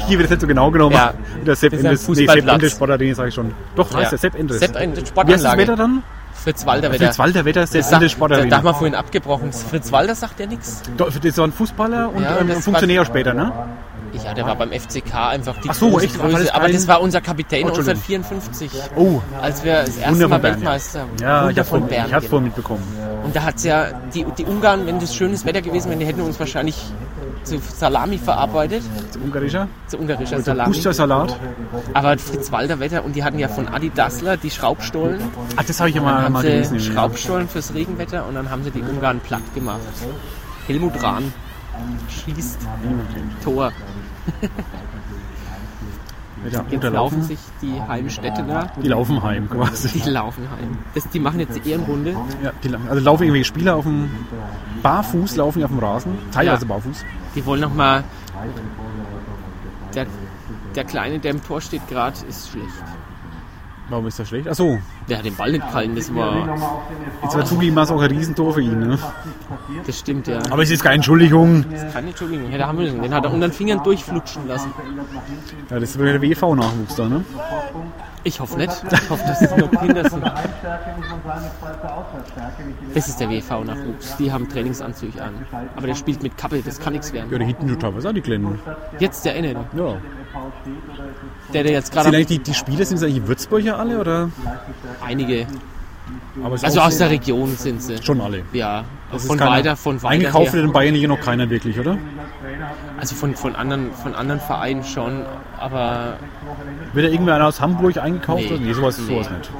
[0.08, 0.94] Hier wird es nicht so genau genommen.
[0.94, 1.12] Ja.
[1.46, 2.08] Der Sepp Das ist Endes.
[2.08, 2.48] Nee, Sepp.
[2.48, 3.54] Endes Sportarena sage ich schon.
[3.76, 4.08] Doch, heißt Ja.
[4.10, 4.58] der Sepp Endes.
[4.58, 5.58] Sepp, eine Wie heißt das Sportanlage.
[5.62, 6.02] Wetter dann?
[6.34, 7.04] Fritz Walder Wetter.
[7.06, 8.56] Fritz Walter Wetter, Sepp Das, sagt, Endes da, da Sportarena.
[8.56, 9.52] haben wir vorhin abgebrochen.
[9.52, 10.82] Fritz Walder sagt ja nichts.
[10.96, 13.52] Doch, Das war ein Fußballer und Ja, ähm, das Funktionär später, ne?
[14.24, 16.18] Ja, der war beim FCK einfach die Ach so, große echt?
[16.18, 16.44] War Größe.
[16.44, 18.02] das Aber kein- das war unser Kapitän Oh, Entschuldigung.
[18.02, 20.56] 1954, Oh, als wir das erste Wunder Mal Bern, ja.
[20.58, 22.06] Weltmeister ja, Wunder ich hab's von vorhin Bern.
[22.08, 22.82] ich hab's vorhin mitbekommen.
[23.24, 26.20] Und da hat's ja, die, die Ungarn, wenn das schönes Wetter gewesen wäre, die hätten
[26.22, 26.76] uns wahrscheinlich
[27.44, 28.82] zu Salami verarbeitet,
[29.12, 29.68] Das Ungarischer.
[29.86, 30.72] zu ungarischer Salami.
[30.72, 31.36] Pustersalat.
[31.94, 35.20] Aber Fritz Walder Wetter und die hatten ja von Adi Dassler die Schraubstollen.
[35.56, 36.80] Ach, das habe ich ja Dann mal, haben mal sie gelesen.
[36.80, 39.80] Schraubstollen fürs Regenwetter und dann haben sie die Ungarn platt gemacht.
[40.66, 41.32] Helmut Rahn
[42.08, 42.58] schießt
[43.44, 43.72] Tor.
[46.44, 49.88] Der Jetzt laufen sich die Heimstädtener, Die laufen heim quasi.
[49.88, 50.78] die laufen heim.
[50.94, 52.12] Das, die machen jetzt die Ehrenrunde.
[52.42, 54.08] Ja, die, also laufen irgendwelche Spieler auf dem
[54.82, 56.12] Barfuß, laufen die auf dem Rasen.
[56.30, 56.68] Teilweise Ja.
[56.68, 57.04] barfuß.
[57.34, 58.04] Die wollen nochmal.
[59.94, 60.06] Der,
[60.76, 62.68] der Kleine, der im Tor steht gerade, ist schlecht.
[63.90, 64.46] Warum ist das schlecht?
[64.48, 64.78] Achso,
[65.08, 66.46] Der hat den Ball nicht gehalten, das war.
[67.22, 68.78] jetzt war zugegeben, war es auch ein Riesentor für ihn.
[68.78, 68.98] Ne?
[69.86, 70.40] Das stimmt, ja.
[70.50, 71.64] Aber es ist keine Entschuldigung.
[71.92, 73.00] Keine Entschuldigung, hätte er haben müssen.
[73.00, 74.72] Den hat er unter den Fingern durchflutschen lassen.
[75.70, 77.24] Ja, das ist wieder der WV-Nachwuchs da, ne?
[78.24, 78.72] Ich hoffe nicht.
[78.90, 80.24] Ich hoffe, dass es nur Kinder sind.
[82.94, 84.16] Das ist der WV-Nachwuchs.
[84.18, 85.34] Die haben Trainingsanzüge an.
[85.76, 87.38] Aber der spielt mit Kappe, das kann nichts Ja, werden.
[87.38, 88.58] da hinten tut teilweise auch die Kleinen.
[88.98, 89.96] Jetzt der Inne, Ja.
[91.52, 93.98] der, der jetzt Sind gerade eigentlich die, die Spieler, sind es eigentlich Würzburger alle?
[94.00, 94.30] Oder?
[95.04, 95.46] einige,
[96.62, 98.02] also aus der Region sind sie.
[98.02, 98.42] Schon alle.
[98.52, 101.78] Ja, Das ist von weiter, von weiter Eingekauft wird in Bayern hier noch keiner wirklich,
[101.78, 101.98] oder?
[102.98, 105.24] Also von, von, anderen, von anderen Vereinen schon,
[105.58, 106.16] aber
[106.92, 108.42] Wird da irgendwer einer aus Hamburg eingekauft?
[108.42, 108.52] Nee.
[108.54, 108.58] oder?
[108.60, 109.06] Nee, sowas, Nee.
[109.06, 109.50] sowas nicht.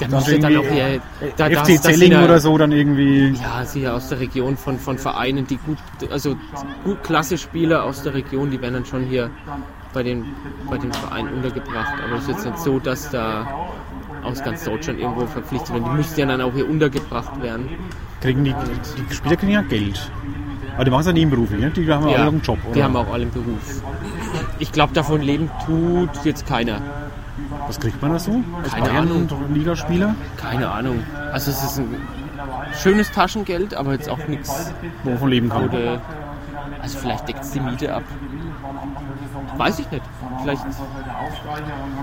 [0.00, 1.00] der Dann müsste dann auch hier...
[1.36, 3.30] Da, da- FC Zelling ja- oder so dann irgendwie.
[3.42, 5.78] Ja, sie ja aus der Region von, von Vereinen, die gut,
[6.10, 6.36] also
[6.84, 9.30] gut klasse Spieler aus der Region, die werden dann schon hier
[9.92, 10.24] bei den,
[10.70, 11.94] bei den Vereinen untergebracht.
[12.06, 13.46] Aber es ist jetzt nicht so, dass da
[14.22, 15.84] aus ganz Deutschland irgendwo verpflichtet werden.
[15.90, 17.68] Die müssten ja dann auch hier untergebracht werden.
[18.20, 18.54] Kriegen die,
[19.08, 20.10] die Spieler kriegen ja Geld.
[20.74, 21.70] Aber die machen es ja nebenberuflich, ne?
[21.70, 22.74] Die haben ja alle einen Job, oder?
[22.74, 23.82] die haben auch alle einen Beruf.
[24.58, 26.80] Ich glaube, davon leben tut jetzt keiner.
[27.66, 28.42] Was kriegt man da so?
[28.70, 29.28] Keine Bayern- Ahnung.
[29.52, 30.14] Ligaspieler?
[30.36, 31.02] Keine Ahnung.
[31.32, 31.96] Also es ist ein
[32.80, 34.72] schönes Taschengeld, aber jetzt auch nichts,
[35.04, 35.70] Wovon leben kann.
[35.70, 36.00] du,
[36.82, 38.02] also vielleicht deckt es die Miete ab.
[39.60, 40.02] Weiß ich nicht.
[40.40, 40.62] Vielleicht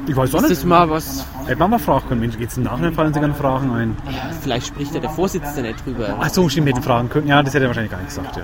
[0.06, 0.62] Ich weiß auch ist nicht.
[0.62, 2.22] das mal was Hätte man mal fragen können.
[2.22, 3.98] Mensch, geht's im Nachhinein fallen sich gerne Fragen ein.
[4.06, 6.18] Ja, vielleicht spricht ja der Vorsitzende nicht drüber.
[6.20, 7.28] Ach so, stimmt, hätten fragen können.
[7.28, 8.44] Ja, das hätte er wahrscheinlich gar nicht gesagt, ja.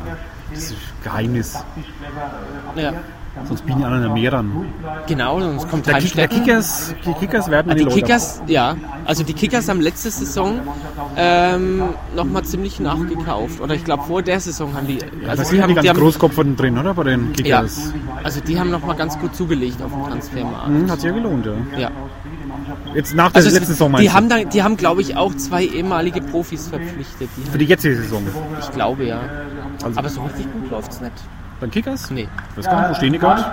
[0.52, 1.64] Das ist Geheimnis.
[2.76, 2.94] Ja,
[3.48, 4.66] Sonst die anderen ja mehr an.
[5.08, 6.28] genau, sonst kommt Der, Kick, der.
[6.28, 8.76] Kickers, die Kickers werden Ah, die Leute Kickers, ja.
[9.06, 10.60] Also die Kickers haben letzte Saison
[11.18, 11.82] ähm,
[12.16, 13.60] nochmal ziemlich nachgekauft.
[13.60, 15.00] Oder ich glaube vor der Saison haben die.
[15.28, 16.94] Also das die haben, die ganz die haben, Großkopf von drin, oder?
[16.94, 17.92] Bei den ja, Kickers.
[18.24, 20.68] also die haben nochmal ganz gut zugelegt auf dem Transfermarkt.
[20.68, 21.80] Hm, hat sich ja gelohnt, ja.
[21.80, 21.92] Ja.
[22.94, 24.14] Jetzt nach der Also letzten es- Saison meinst die du?
[24.14, 27.30] haben, da, die haben glaube ich, auch zwei ehemalige Profis verpflichtet.
[27.36, 28.24] Die, Für die jetzige Saison.
[28.60, 29.20] ich glaube ja.
[29.84, 31.12] Also- Aber so richtig gut läuft's nicht.
[31.64, 32.12] Beim Kickers?
[32.12, 32.28] Nee.
[32.52, 33.46] Ich weiß gar nicht, wo stehen die gerade?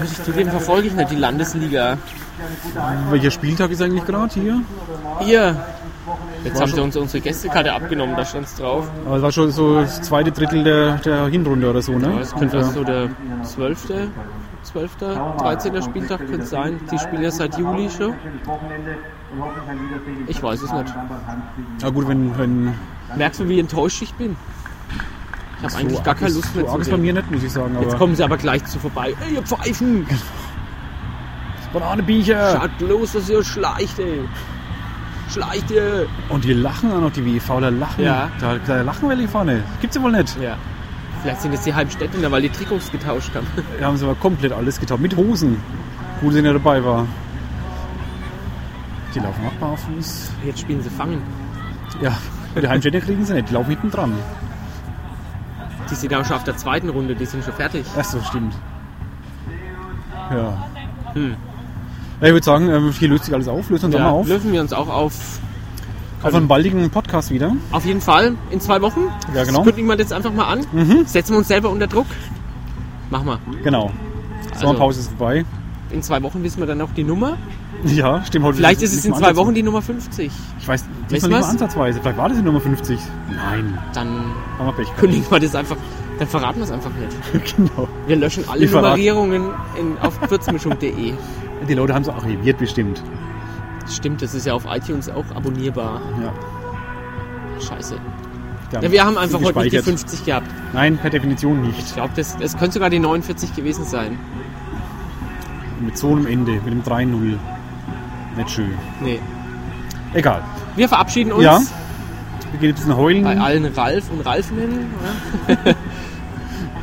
[0.00, 1.96] Muss ich zugeben, verfolge ich nicht die Landesliga.
[3.10, 4.60] Welcher Spieltag ist eigentlich gerade hier?
[5.20, 5.56] Hier,
[6.42, 8.90] Jetzt haben sie uns unsere Gästekarte abgenommen, da stand es drauf.
[9.06, 12.12] Aber es war schon so das zweite Drittel der, der Hinrunde oder so, ne?
[12.12, 13.10] Ja, es könnte so der
[13.44, 14.10] 12.,
[14.64, 15.82] 12., 13.
[15.82, 16.80] Spieltag könnte sein.
[16.90, 18.14] Die spielen ja seit Juli schon.
[20.26, 20.94] Ich weiß es nicht.
[21.80, 22.74] Ja gut, wenn, wenn
[23.16, 24.36] Merkst du, wie enttäuscht ich bin?
[25.58, 27.76] Ich habe eigentlich gar keine Lust mehr zu ist bei mir nicht, muss ich sagen.
[27.80, 29.14] Jetzt kommen sie aber gleich zu vorbei.
[29.26, 30.06] Ey, ihr Pfeifen!
[31.72, 32.56] Bananenbiecher!
[32.60, 34.20] Schaut bloß, dass ihr schleicht, ey!
[35.30, 36.06] Schleicht ihr!
[36.28, 38.04] Und die lachen auch noch, die WEVler lachen.
[38.04, 38.30] Ja.
[38.40, 39.62] Da, da lachen welche vorne.
[39.80, 40.40] Gibt's ja wohl nicht.
[40.40, 40.56] Ja.
[41.22, 43.46] Vielleicht sind es die Halbstädter, weil die Trikots getauscht haben.
[43.80, 45.02] Da haben sie aber komplett alles getan.
[45.02, 45.60] Mit Hosen.
[46.20, 47.06] Gut, dass ich nicht dabei war.
[49.14, 50.30] Die laufen auch barfuß.
[50.44, 51.22] Jetzt spielen sie Fangen.
[52.00, 52.16] Ja,
[52.60, 53.48] die Heimstädter kriegen sie nicht.
[53.48, 54.12] Die laufen hinten dran.
[55.90, 57.84] Die sind auch schon auf der zweiten Runde, die sind schon fertig.
[57.98, 58.54] Ach so, stimmt.
[60.30, 60.66] Ja.
[61.14, 61.36] Hm.
[62.20, 63.70] Ja, ich würde sagen, ähm, hier löst sich alles auf.
[63.70, 64.28] Lösen wir uns Ja, mal auf.
[64.28, 65.14] lösen wir uns auch auf.
[66.22, 67.52] Auf einen baldigen Podcast wieder.
[67.70, 69.02] Auf jeden Fall in zwei Wochen.
[69.34, 69.58] Ja, genau.
[69.58, 70.66] Das kündigen wir jetzt einfach mal an.
[70.72, 71.06] Mhm.
[71.06, 72.06] Setzen wir uns selber unter Druck.
[73.10, 73.38] Mach mal.
[73.62, 73.92] Genau.
[74.50, 75.44] Also- Sommerpause ist vorbei.
[75.90, 77.36] In zwei Wochen wissen wir dann auch die Nummer.
[77.84, 78.44] Ja, stimmt.
[78.44, 79.36] Heute Vielleicht ist es in zwei.
[79.36, 80.30] Wochen die Nummer 50.
[80.58, 82.00] Ich weiß Wissen nicht mal ansatzweise.
[82.00, 83.00] Vielleicht war das die Nummer 50.
[83.34, 84.08] Nein, Dann
[84.58, 85.76] haben wir Pech kündigen wir das einfach.
[86.18, 87.56] Dann verraten wir es einfach nicht.
[87.56, 87.88] genau.
[88.06, 91.14] Wir löschen alle Wir Nummerierungen in, auf kurzmischung.de.
[91.68, 93.02] Die Leute haben es archiviert bestimmt.
[93.88, 96.00] Stimmt, das ist ja auf iTunes auch abonnierbar.
[96.22, 96.32] Ja.
[97.60, 97.96] Scheiße.
[98.72, 99.84] Ja, wir haben einfach heute nicht die gespeichert.
[100.00, 100.46] 50 gehabt.
[100.74, 101.94] Nein, per Definition Ich nicht.
[101.94, 104.18] glaube, das, das könnte sogar die 49 gewesen sein.
[105.80, 107.38] Mit so einem Ende, mit dem 3-0.
[108.36, 108.74] Nicht schön.
[109.00, 109.20] Nee.
[110.12, 110.42] Egal.
[110.78, 111.60] Wir verabschieden uns Ja.
[112.52, 113.24] Wir gehen jetzt ein heulen.
[113.24, 114.86] bei allen Ralf und Ralfinnen.
[115.46, 115.56] Oder?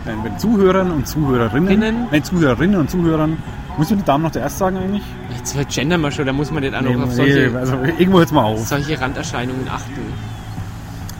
[0.06, 1.70] Nein, bei den Zuhörern und Zuhörerinnen.
[1.70, 2.08] Innen.
[2.12, 3.38] Nein, Zuhörerinnen und Zuhörern.
[3.78, 5.02] Muss man die Damen noch zuerst sagen eigentlich?
[5.36, 7.76] Jetzt wird gendern wir schon, da muss man nicht auch noch auf Nee, solche, also
[7.98, 8.60] irgendwo hört's mal auf.
[8.68, 10.14] solche Randerscheinungen achten.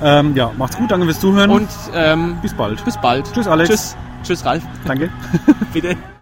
[0.04, 1.50] Ähm, ja, macht's gut, danke fürs Zuhören.
[1.50, 2.84] Und ähm, bis bald.
[2.86, 3.32] bis bald.
[3.34, 3.70] Tschüss, Alex.
[3.70, 4.64] Tschüss, Tschüss Ralf.
[4.86, 5.10] Danke.
[5.74, 5.96] Bitte.